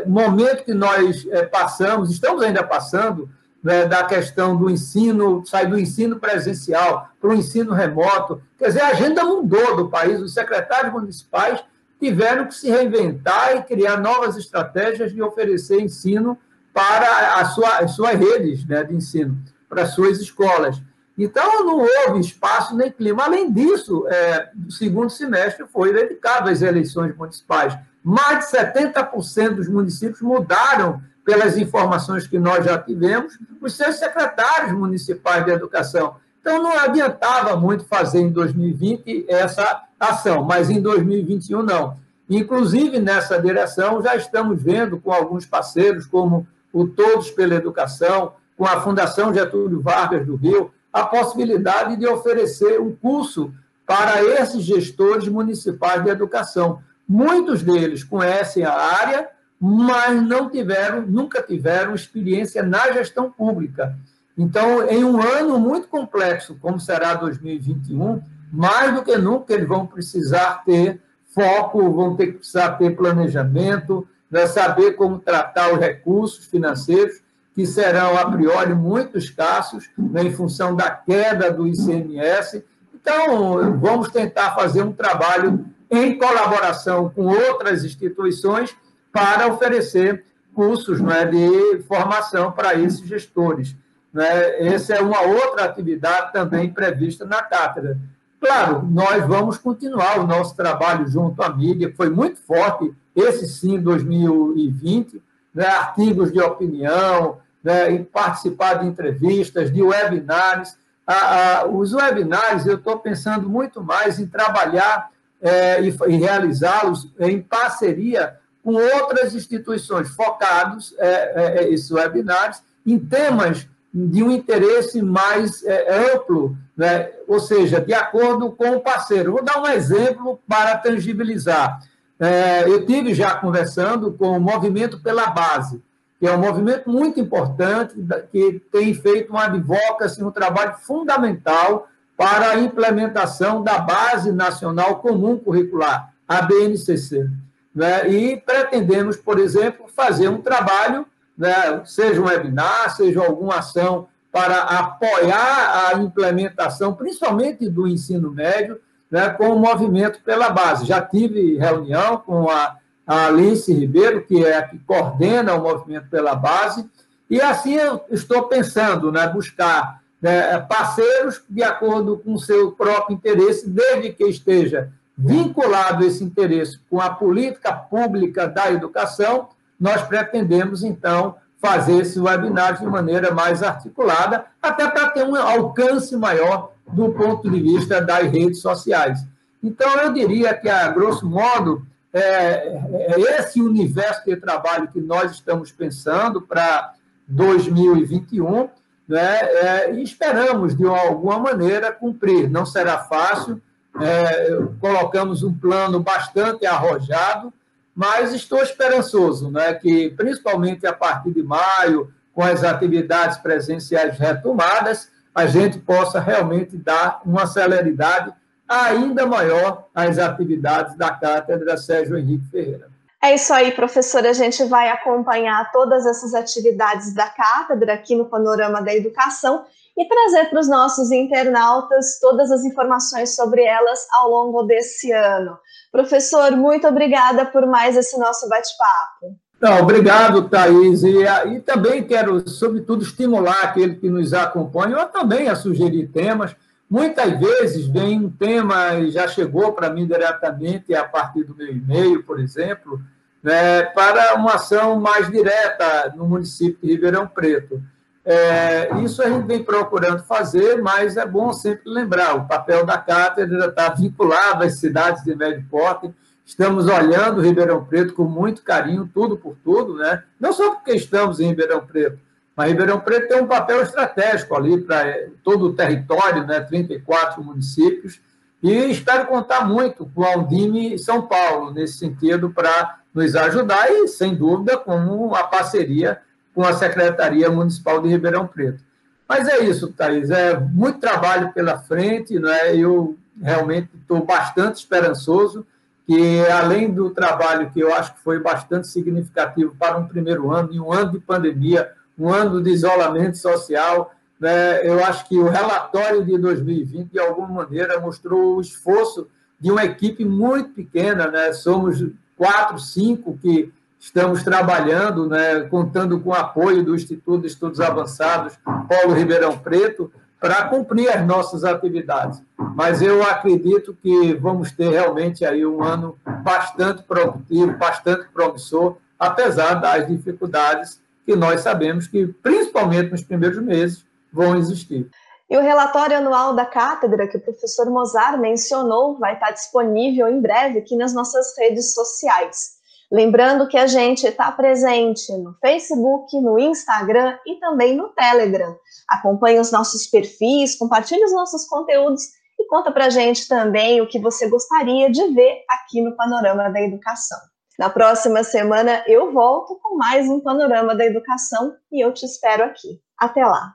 é 0.01 0.05
momento 0.07 0.65
que 0.65 0.75
nós 0.75 1.27
é, 1.31 1.45
passamos, 1.45 2.11
estamos 2.11 2.43
ainda 2.43 2.63
passando, 2.63 3.29
né, 3.63 3.87
da 3.87 4.05
questão 4.05 4.57
do 4.57 4.71
ensino, 4.71 5.45
sair 5.45 5.69
do 5.69 5.79
ensino 5.79 6.19
presencial 6.19 7.09
para 7.21 7.31
o 7.31 7.35
ensino 7.35 7.73
remoto. 7.73 8.41
Quer 8.59 8.69
dizer, 8.69 8.83
a 8.83 8.89
agenda 8.89 9.25
mudou 9.25 9.77
do 9.77 9.89
país, 9.89 10.21
os 10.21 10.33
secretários 10.33 10.93
municipais 10.93 11.63
tiveram 12.01 12.47
que 12.47 12.55
se 12.55 12.71
reinventar 12.71 13.57
e 13.57 13.63
criar 13.63 13.97
novas 13.99 14.37
estratégias 14.37 15.13
de 15.13 15.21
oferecer 15.21 15.81
ensino 15.81 16.39
para 16.73 17.41
a 17.41 17.45
sua, 17.47 17.79
as 17.79 17.93
suas 17.93 18.15
redes 18.15 18.65
né, 18.65 18.85
de 18.85 18.95
ensino, 18.95 19.37
para 19.69 19.83
as 19.83 19.95
suas 19.95 20.21
escolas. 20.21 20.81
Então, 21.19 21.67
não 21.67 21.81
houve 21.81 22.21
espaço 22.21 22.77
nem 22.77 22.93
clima. 22.93 23.25
Além 23.25 23.53
disso, 23.53 24.07
é, 24.07 24.51
o 24.69 24.71
segundo 24.71 25.11
semestre 25.11 25.67
foi 25.73 25.93
dedicado 25.93 26.49
às 26.49 26.63
eleições 26.63 27.17
municipais. 27.17 27.77
Mais 28.03 28.47
de 28.47 28.57
70% 28.57 29.57
dos 29.57 29.69
municípios 29.69 30.21
mudaram, 30.21 31.03
pelas 31.25 31.59
informações 31.59 32.27
que 32.27 32.39
nós 32.39 32.65
já 32.65 32.79
tivemos, 32.79 33.39
os 33.61 33.75
seus 33.75 33.97
secretários 33.97 34.73
municipais 34.73 35.45
de 35.45 35.51
educação. 35.51 36.17
Então, 36.41 36.63
não 36.63 36.73
adiantava 36.79 37.55
muito 37.55 37.85
fazer 37.85 38.21
em 38.21 38.31
2020 38.31 39.27
essa 39.29 39.83
ação, 40.01 40.43
mas 40.43 40.71
em 40.71 40.81
2021 40.81 41.63
não. 41.63 41.97
Inclusive, 42.31 42.99
nessa 42.99 43.39
direção, 43.41 44.03
já 44.03 44.17
estamos 44.17 44.63
vendo 44.63 44.99
com 44.99 45.13
alguns 45.13 45.45
parceiros, 45.45 46.07
como 46.07 46.47
o 46.73 46.87
Todos 46.87 47.31
pela 47.31 47.55
Educação, 47.55 48.33
com 48.57 48.65
a 48.65 48.81
Fundação 48.81 49.33
Getúlio 49.33 49.81
Vargas 49.81 50.27
do 50.27 50.37
Rio, 50.37 50.71
a 50.93 51.05
possibilidade 51.05 51.97
de 51.97 52.07
oferecer 52.07 52.81
um 52.81 52.95
curso 52.95 53.53
para 53.87 54.23
esses 54.23 54.63
gestores 54.63 55.29
municipais 55.29 56.03
de 56.03 56.11
educação. 56.11 56.81
Muitos 57.09 57.63
deles 57.63 58.05
conhecem 58.05 58.65
a 58.65 58.75
área, 58.75 59.29
mas 59.59 60.23
não 60.23 60.51
tiveram, 60.51 61.01
nunca 61.03 61.43
tiveram 61.43 61.95
experiência 61.95 62.63
na 62.63 62.93
gestão 62.93 63.31
pública. 63.31 63.97
Então, 64.37 64.87
em 64.89 65.03
um 65.03 65.21
ano 65.21 65.59
muito 65.59 65.89
complexo, 65.89 66.57
como 66.61 66.79
será 66.79 67.15
2021, 67.15 68.21
mais 68.53 68.95
do 68.95 69.03
que 69.03 69.17
nunca 69.17 69.55
eles 69.55 69.67
vão 69.67 69.87
precisar 69.87 70.63
ter 70.65 71.01
foco, 71.35 71.91
vão 71.91 72.15
ter 72.15 72.29
que 72.29 72.33
precisar 72.35 72.73
ter 72.73 72.95
planejamento, 72.95 74.07
né, 74.31 74.47
saber 74.47 74.93
como 74.93 75.19
tratar 75.19 75.73
os 75.73 75.81
recursos 75.81 76.45
financeiros, 76.45 77.21
que 77.55 77.67
serão, 77.67 78.17
a 78.17 78.31
priori, 78.31 78.75
muito 78.75 79.19
escassos, 79.19 79.91
né, 79.99 80.23
em 80.23 80.33
função 80.33 80.77
da 80.77 80.91
queda 80.91 81.51
do 81.51 81.67
ICMS. 81.67 82.65
Então, 82.95 83.79
vamos 83.81 84.11
tentar 84.11 84.55
fazer 84.55 84.83
um 84.83 84.93
trabalho 84.93 85.65
em 85.91 86.19
colaboração 86.19 87.09
com 87.09 87.27
outras 87.27 87.85
instituições 87.85 88.77
para 89.13 89.47
oferecer 89.47 90.25
cursos 90.55 91.01
né, 91.01 91.25
de 91.25 91.83
formação 91.85 92.53
para 92.53 92.75
esses 92.75 93.07
gestores. 93.07 93.77
Né? 94.13 94.67
Essa 94.67 94.95
é 94.95 95.01
uma 95.01 95.23
outra 95.23 95.65
atividade 95.65 96.33
também 96.33 96.71
prevista 96.71 97.25
na 97.25 97.43
cátedra. 97.43 97.99
Claro, 98.41 98.87
nós 98.89 99.27
vamos 99.27 99.59
continuar 99.59 100.19
o 100.19 100.27
nosso 100.27 100.55
trabalho 100.55 101.07
junto 101.09 101.43
à 101.43 101.49
mídia, 101.49 101.93
foi 101.97 102.09
muito 102.09 102.39
forte, 102.41 102.93
esse 103.15 103.49
sim, 103.49 103.81
2020, 103.81 105.21
né, 105.53 105.67
artigos 105.67 106.33
de 106.33 106.41
opinião, 106.41 107.39
né, 107.65 107.99
participar 108.13 108.75
de 108.75 108.87
entrevistas, 108.87 109.73
de 109.73 109.83
webinars. 109.83 110.77
Ah, 111.05 111.65
os 111.69 111.93
webinars, 111.93 112.65
eu 112.67 112.77
estou 112.77 112.99
pensando 112.99 113.49
muito 113.49 113.83
mais 113.83 114.21
em 114.21 114.27
trabalhar 114.27 115.11
é, 115.41 115.81
e, 115.83 115.89
e 116.09 116.17
realizá-los 116.17 117.13
em 117.19 117.41
parceria 117.41 118.37
com 118.63 118.75
outras 118.75 119.35
instituições, 119.35 120.11
focados, 120.11 120.95
é, 120.99 121.09
é, 121.09 121.65
é 121.65 121.73
esses 121.73 121.91
webinars, 121.91 122.63
em 122.87 122.99
temas 122.99 123.67
de 123.93 124.23
um 124.23 124.31
interesse 124.31 125.01
mais 125.01 125.65
é, 125.65 126.13
amplo, 126.13 126.57
né? 126.77 127.11
ou 127.27 127.41
seja, 127.41 127.81
de 127.81 127.95
acordo 127.95 128.53
com 128.53 128.77
o 128.77 128.81
parceiro. 128.81 129.33
Vou 129.33 129.43
dar 129.43 129.61
um 129.61 129.67
exemplo 129.67 130.39
para 130.47 130.77
tangibilizar. 130.77 131.81
É, 132.21 132.65
eu 132.69 132.85
tive 132.85 133.15
já 133.15 133.37
conversando 133.37 134.13
com 134.13 134.37
o 134.37 134.41
Movimento 134.41 135.01
pela 135.01 135.29
Base, 135.29 135.83
que 136.19 136.27
é 136.27 136.33
um 136.33 136.41
movimento 136.41 136.91
muito 136.91 137.21
importante, 137.21 137.95
que 138.33 138.61
tem 138.73 138.93
feito 138.93 139.31
uma 139.31 139.45
advocacy, 139.45 140.23
um 140.23 140.31
trabalho 140.31 140.75
fundamental 140.81 141.89
para 142.19 142.51
a 142.51 142.59
implementação 142.59 143.63
da 143.63 143.79
Base 143.79 144.33
Nacional 144.33 144.97
Comum 144.97 145.39
Curricular, 145.39 146.13
a 146.27 146.43
BNCC. 146.43 147.31
Né? 147.75 148.11
E 148.11 148.37
pretendemos, 148.37 149.17
por 149.17 149.39
exemplo, 149.39 149.87
fazer 149.89 150.29
um 150.29 150.43
trabalho 150.43 151.07
né, 151.39 151.83
seja 151.85 152.21
um 152.21 152.25
webinar, 152.25 152.95
seja 152.97 153.25
alguma 153.25 153.59
ação 153.59 154.09
para 154.33 154.63
apoiar 154.63 155.89
a 155.89 155.99
implementação, 155.99 156.93
principalmente 156.93 157.69
do 157.69 157.87
ensino 157.87 158.33
médio, 158.33 158.81
né, 159.09 159.31
com 159.31 159.51
o 159.51 159.59
movimento 159.59 160.21
pela 160.23 160.51
base. 160.51 160.85
Já 160.85 161.01
tive 161.01 161.57
reunião 161.57 162.19
com 162.19 162.51
a, 162.51 162.77
Alice 163.07 163.73
Ribeiro, 163.73 164.23
que 164.27 164.45
é 164.45 164.59
a 164.59 164.69
que 164.69 164.79
coordena 164.81 165.55
o 165.55 165.63
movimento 165.63 166.11
pela 166.11 166.35
base, 166.35 166.87
e 167.31 167.41
assim 167.41 167.75
eu 167.75 168.03
estou 168.11 168.49
pensando, 168.49 169.11
né, 169.11 169.27
buscar 169.29 170.03
né, 170.21 170.59
parceiros 170.61 171.43
de 171.49 171.63
acordo 171.63 172.19
com 172.19 172.35
o 172.35 172.39
seu 172.39 172.73
próprio 172.73 173.15
interesse, 173.15 173.69
desde 173.69 174.13
que 174.13 174.25
esteja 174.25 174.91
vinculado 175.17 176.05
esse 176.05 176.23
interesse 176.23 176.79
com 176.89 177.01
a 177.01 177.11
política 177.11 177.73
pública 177.73 178.47
da 178.47 178.71
educação 178.71 179.49
nós 179.79 180.03
pretendemos, 180.03 180.83
então, 180.83 181.37
fazer 181.61 182.01
esse 182.01 182.19
webinar 182.19 182.79
de 182.79 182.87
maneira 182.87 183.33
mais 183.33 183.63
articulada, 183.63 184.47
até 184.61 184.89
para 184.89 185.11
ter 185.11 185.25
um 185.25 185.37
alcance 185.37 186.17
maior 186.17 186.73
do 186.87 187.13
ponto 187.13 187.49
de 187.49 187.61
vista 187.61 188.01
das 188.01 188.31
redes 188.31 188.61
sociais. 188.61 189.25
Então, 189.63 189.97
eu 189.99 190.13
diria 190.13 190.55
que, 190.55 190.69
a 190.69 190.89
grosso 190.89 191.27
modo, 191.29 191.87
é, 192.13 192.21
é 192.21 193.21
esse 193.39 193.61
universo 193.61 194.25
de 194.25 194.37
trabalho 194.37 194.89
que 194.89 195.01
nós 195.01 195.33
estamos 195.33 195.71
pensando 195.71 196.41
para 196.41 196.95
2021, 197.27 198.69
né, 199.09 199.41
é, 199.41 199.95
e 199.95 200.03
esperamos, 200.03 200.77
de 200.77 200.87
alguma 200.87 201.39
maneira, 201.39 201.91
cumprir. 201.91 202.51
Não 202.51 202.67
será 202.67 202.99
fácil, 202.99 203.61
é, 204.01 204.59
colocamos 204.81 205.43
um 205.43 205.53
plano 205.53 205.99
bastante 206.01 206.67
arrojado, 206.67 207.53
mas 207.95 208.33
estou 208.33 208.63
esperançoso, 208.63 209.51
né, 209.51 209.75
que 209.75 210.11
principalmente 210.11 210.87
a 210.87 210.93
partir 210.93 211.33
de 211.33 211.43
maio, 211.43 212.13
com 212.35 212.43
as 212.43 212.63
atividades 212.63 213.39
presenciais 213.39 214.17
retomadas, 214.17 215.11
a 215.35 215.47
gente 215.47 215.79
possa 215.79 216.21
realmente 216.21 216.77
dar 216.77 217.21
uma 217.25 217.47
celeridade 217.47 218.33
ainda 218.69 219.27
maior 219.27 219.87
às 219.95 220.19
atividades 220.19 220.97
da 220.97 221.11
Cátedra 221.11 221.77
Sérgio 221.77 222.17
Henrique 222.19 222.47
Ferreira. 222.51 222.89
É 223.23 223.35
isso 223.35 223.53
aí, 223.53 223.73
professora. 223.73 224.31
A 224.31 224.33
gente 224.33 224.65
vai 224.65 224.89
acompanhar 224.91 225.71
todas 225.73 226.07
essas 226.07 226.35
atividades 226.35 227.13
da 227.13 227.27
cátedra 227.29 227.95
aqui 227.95 228.15
no 228.15 228.27
Panorama 228.27 228.81
da 228.81 228.95
Educação 228.95 229.65
e 229.97 230.05
trazer 230.05 230.49
para 230.49 230.61
os 230.61 230.69
nossos 230.69 231.11
internautas 231.11 232.21
todas 232.21 232.53
as 232.53 232.65
informações 232.65 233.35
sobre 233.35 233.65
elas 233.65 234.07
ao 234.13 234.31
longo 234.31 234.63
desse 234.63 235.11
ano. 235.11 235.59
Professor, 235.91 236.53
muito 236.53 236.87
obrigada 236.87 237.45
por 237.45 237.67
mais 237.67 237.97
esse 237.97 238.17
nosso 238.17 238.49
bate-papo. 238.49 239.37
Não, 239.61 239.81
obrigado, 239.81 240.49
Thaís. 240.49 241.03
E, 241.03 241.25
e 241.53 241.61
também 241.61 242.05
quero, 242.05 242.49
sobretudo, 242.49 243.03
estimular 243.03 243.65
aquele 243.65 243.97
que 243.97 244.09
nos 244.09 244.33
acompanha, 244.33 244.97
ou 244.97 245.07
também 245.07 245.49
a 245.49 245.57
sugerir 245.57 246.07
temas. 246.13 246.55
Muitas 246.91 247.39
vezes 247.39 247.87
vem 247.87 248.19
um 248.19 248.31
tema 248.31 248.95
e 248.95 249.11
já 249.11 249.29
chegou 249.29 249.73
para 249.73 249.91
mim 249.91 250.07
diretamente 250.07 250.95
a 250.95 251.05
partir 251.05 251.45
do 251.45 251.55
meu 251.55 251.69
e-mail, 251.69 252.23
por 252.23 252.41
exemplo, 252.41 253.01
né, 253.43 253.83
para 253.83 254.35
uma 254.35 254.55
ação 254.55 254.99
mais 254.99 255.31
direta 255.31 256.15
no 256.17 256.27
município 256.27 256.79
de 256.83 256.93
Ribeirão 256.93 257.27
Preto. 257.27 257.83
É, 258.25 258.91
isso 259.03 259.23
a 259.23 259.29
gente 259.29 259.47
vem 259.47 259.63
procurando 259.63 260.23
fazer, 260.23 260.83
mas 260.83 261.17
é 261.17 261.27
bom 261.27 261.53
sempre 261.53 261.91
lembrar: 261.91 262.35
o 262.35 262.47
papel 262.47 262.85
da 262.85 262.99
cátedra 262.99 263.67
está 263.67 263.89
vinculado 263.91 264.65
às 264.65 264.79
cidades 264.79 265.25
de 265.25 265.35
médio 265.35 265.65
porte. 265.71 266.13
Estamos 266.45 266.87
olhando 266.87 267.43
Ribeirão 267.43 267.85
Preto 267.85 268.15
com 268.15 268.25
muito 268.25 268.63
carinho, 268.63 269.11
tudo 269.13 269.37
por 269.37 269.55
tudo, 269.63 269.97
né? 269.97 270.23
não 270.41 270.53
só 270.53 270.71
porque 270.71 270.93
estamos 270.93 271.41
em 271.41 271.49
Ribeirão 271.49 271.87
Preto, 271.87 272.19
mas 272.59 272.73
Ribeirão 272.73 272.99
Preto 272.99 273.29
tem 273.29 273.41
um 273.41 273.47
papel 273.47 273.81
estratégico 273.83 274.57
ali 274.57 274.81
para 274.81 275.07
é, 275.07 275.29
todo 275.45 275.67
o 275.67 275.75
território, 275.75 276.45
né? 276.45 276.59
34 276.59 277.41
municípios, 277.41 278.21
e 278.61 278.73
espero 278.91 279.27
contar 279.27 279.65
muito 279.65 280.11
com 280.13 280.25
a 280.25 280.37
Undime 280.37 280.99
São 280.99 281.23
Paulo, 281.23 281.71
nesse 281.71 281.99
sentido, 281.99 282.51
para 282.51 282.99
nos 283.15 283.37
ajudar 283.37 283.89
e, 283.93 284.09
sem 284.09 284.35
dúvida, 284.35 284.77
com 284.77 285.33
a 285.37 285.45
parceria 285.45 286.21
com 286.53 286.65
a 286.65 286.73
Secretaria 286.73 287.49
Municipal 287.49 288.03
de 288.03 288.09
Ribeirão 288.09 288.45
Preto. 288.45 288.83
Mas 289.29 289.47
é 289.47 289.61
isso, 289.61 289.93
Thaís, 289.93 290.29
é 290.29 290.59
muito 290.59 290.99
trabalho 290.99 291.53
pela 291.53 291.79
frente, 291.79 292.41
né? 292.41 292.75
eu 292.75 293.17
realmente 293.41 293.89
estou 294.01 294.25
bastante 294.25 294.81
esperançoso 294.81 295.65
que, 296.05 296.45
além 296.49 296.91
do 296.91 297.11
trabalho 297.11 297.71
que 297.71 297.79
eu 297.79 297.95
acho 297.95 298.15
que 298.15 298.21
foi 298.21 298.41
bastante 298.41 298.89
significativo 298.89 299.77
para 299.79 299.97
um 299.97 300.09
primeiro 300.09 300.51
ano, 300.51 300.73
em 300.73 300.81
um 300.81 300.93
ano 300.93 301.13
de 301.13 301.21
pandemia, 301.21 301.93
um 302.19 302.29
ano 302.29 302.63
de 302.63 302.71
isolamento 302.71 303.39
social. 303.39 304.13
Né? 304.41 304.87
Eu 304.87 305.05
acho 305.05 305.29
que 305.29 305.39
o 305.39 305.49
relatório 305.49 306.25
de 306.25 306.37
2020, 306.37 307.13
de 307.13 307.19
alguma 307.19 307.49
maneira, 307.49 308.01
mostrou 308.01 308.57
o 308.57 308.61
esforço 308.61 309.29
de 309.61 309.71
uma 309.71 309.85
equipe 309.85 310.25
muito 310.25 310.71
pequena. 310.71 311.31
Né? 311.31 311.53
Somos 311.53 312.05
quatro, 312.37 312.79
cinco 312.79 313.39
que 313.41 313.73
estamos 314.01 314.43
trabalhando, 314.43 315.29
né? 315.29 315.61
contando 315.63 316.19
com 316.21 316.31
o 316.31 316.35
apoio 316.35 316.85
do 316.85 316.95
Instituto 316.95 317.43
de 317.43 317.49
Estudos 317.49 317.81
Avançados 317.81 318.59
Paulo 318.65 319.15
Ribeirão 319.15 319.59
Preto, 319.59 320.11
para 320.41 320.69
cumprir 320.69 321.09
as 321.09 321.27
nossas 321.27 321.65
atividades. 321.65 322.41
Mas 322.57 323.03
eu 323.03 323.23
acredito 323.25 323.97
que 324.01 324.35
vamos 324.35 324.71
ter 324.71 324.91
realmente 324.91 325.45
aí 325.45 325.67
um 325.67 325.83
ano 325.83 326.17
bastante 326.45 327.03
produtivo, 327.03 327.77
bastante 327.77 328.29
promissor, 328.33 328.97
apesar 329.19 329.75
das 329.75 330.07
dificuldades 330.07 331.01
que 331.29 331.37
nós 331.37 331.61
sabemos 331.61 332.07
que, 332.07 332.27
principalmente 332.43 333.11
nos 333.11 333.23
primeiros 333.23 333.63
meses, 333.63 334.03
vão 334.33 334.57
existir. 334.57 335.11
E 335.51 335.59
o 335.59 335.61
relatório 335.61 336.17
anual 336.17 336.55
da 336.55 336.65
cátedra 336.65 337.29
que 337.29 337.37
o 337.37 337.41
professor 337.41 337.91
Mozart 337.91 338.39
mencionou 338.39 339.19
vai 339.19 339.35
estar 339.35 339.51
disponível 339.51 340.27
em 340.27 340.41
breve 340.41 340.79
aqui 340.79 340.97
nas 340.97 341.13
nossas 341.13 341.49
redes 341.59 341.93
sociais. 341.93 342.79
Lembrando 343.13 343.69
que 343.69 343.77
a 343.77 343.87
gente 343.87 344.27
está 344.27 344.51
presente 344.51 345.31
no 345.37 345.55
Facebook, 345.61 346.35
no 346.41 346.59
Instagram 346.59 347.37
e 347.47 347.57
também 347.57 347.95
no 347.95 348.09
Telegram. 348.15 348.75
Acompanhe 349.07 349.61
os 349.61 349.71
nossos 349.71 350.07
perfis, 350.07 350.79
compartilhe 350.79 351.25
os 351.25 351.33
nossos 351.33 351.67
conteúdos 351.67 352.23
e 352.59 352.67
conta 352.69 352.91
para 352.91 353.05
a 353.05 353.11
gente 353.11 353.47
também 353.47 354.01
o 354.01 354.09
que 354.09 354.19
você 354.19 354.49
gostaria 354.49 355.11
de 355.11 355.27
ver 355.35 355.63
aqui 355.69 356.01
no 356.01 356.17
Panorama 356.17 356.71
da 356.71 356.81
Educação. 356.81 357.39
Na 357.79 357.89
próxima 357.89 358.43
semana 358.43 359.05
eu 359.07 359.33
volto 359.33 359.79
com 359.81 359.97
mais 359.97 360.29
um 360.29 360.41
panorama 360.41 360.97
da 360.97 361.07
educação 361.07 361.77
e 361.93 362.05
eu 362.05 362.13
te 362.13 362.27
espero 362.27 362.65
aqui. 362.65 363.01
Até 363.17 363.47
lá. 363.47 363.75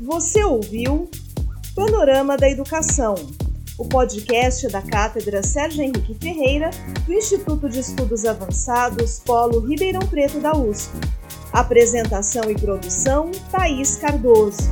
Você 0.00 0.42
ouviu 0.42 1.10
Panorama 1.74 2.38
da 2.38 2.48
Educação, 2.48 3.16
o 3.78 3.86
podcast 3.86 4.66
da 4.68 4.80
Cátedra 4.80 5.42
Sérgio 5.42 5.82
Henrique 5.82 6.14
Ferreira 6.14 6.70
do 7.04 7.12
Instituto 7.12 7.68
de 7.68 7.80
Estudos 7.80 8.24
Avançados 8.24 9.20
Polo 9.20 9.60
Ribeirão 9.60 10.00
Preto 10.08 10.40
da 10.40 10.56
USP. 10.56 10.94
Apresentação 11.52 12.50
e 12.50 12.54
produção 12.54 13.30
Thaís 13.52 13.96
Cardoso. 13.96 14.62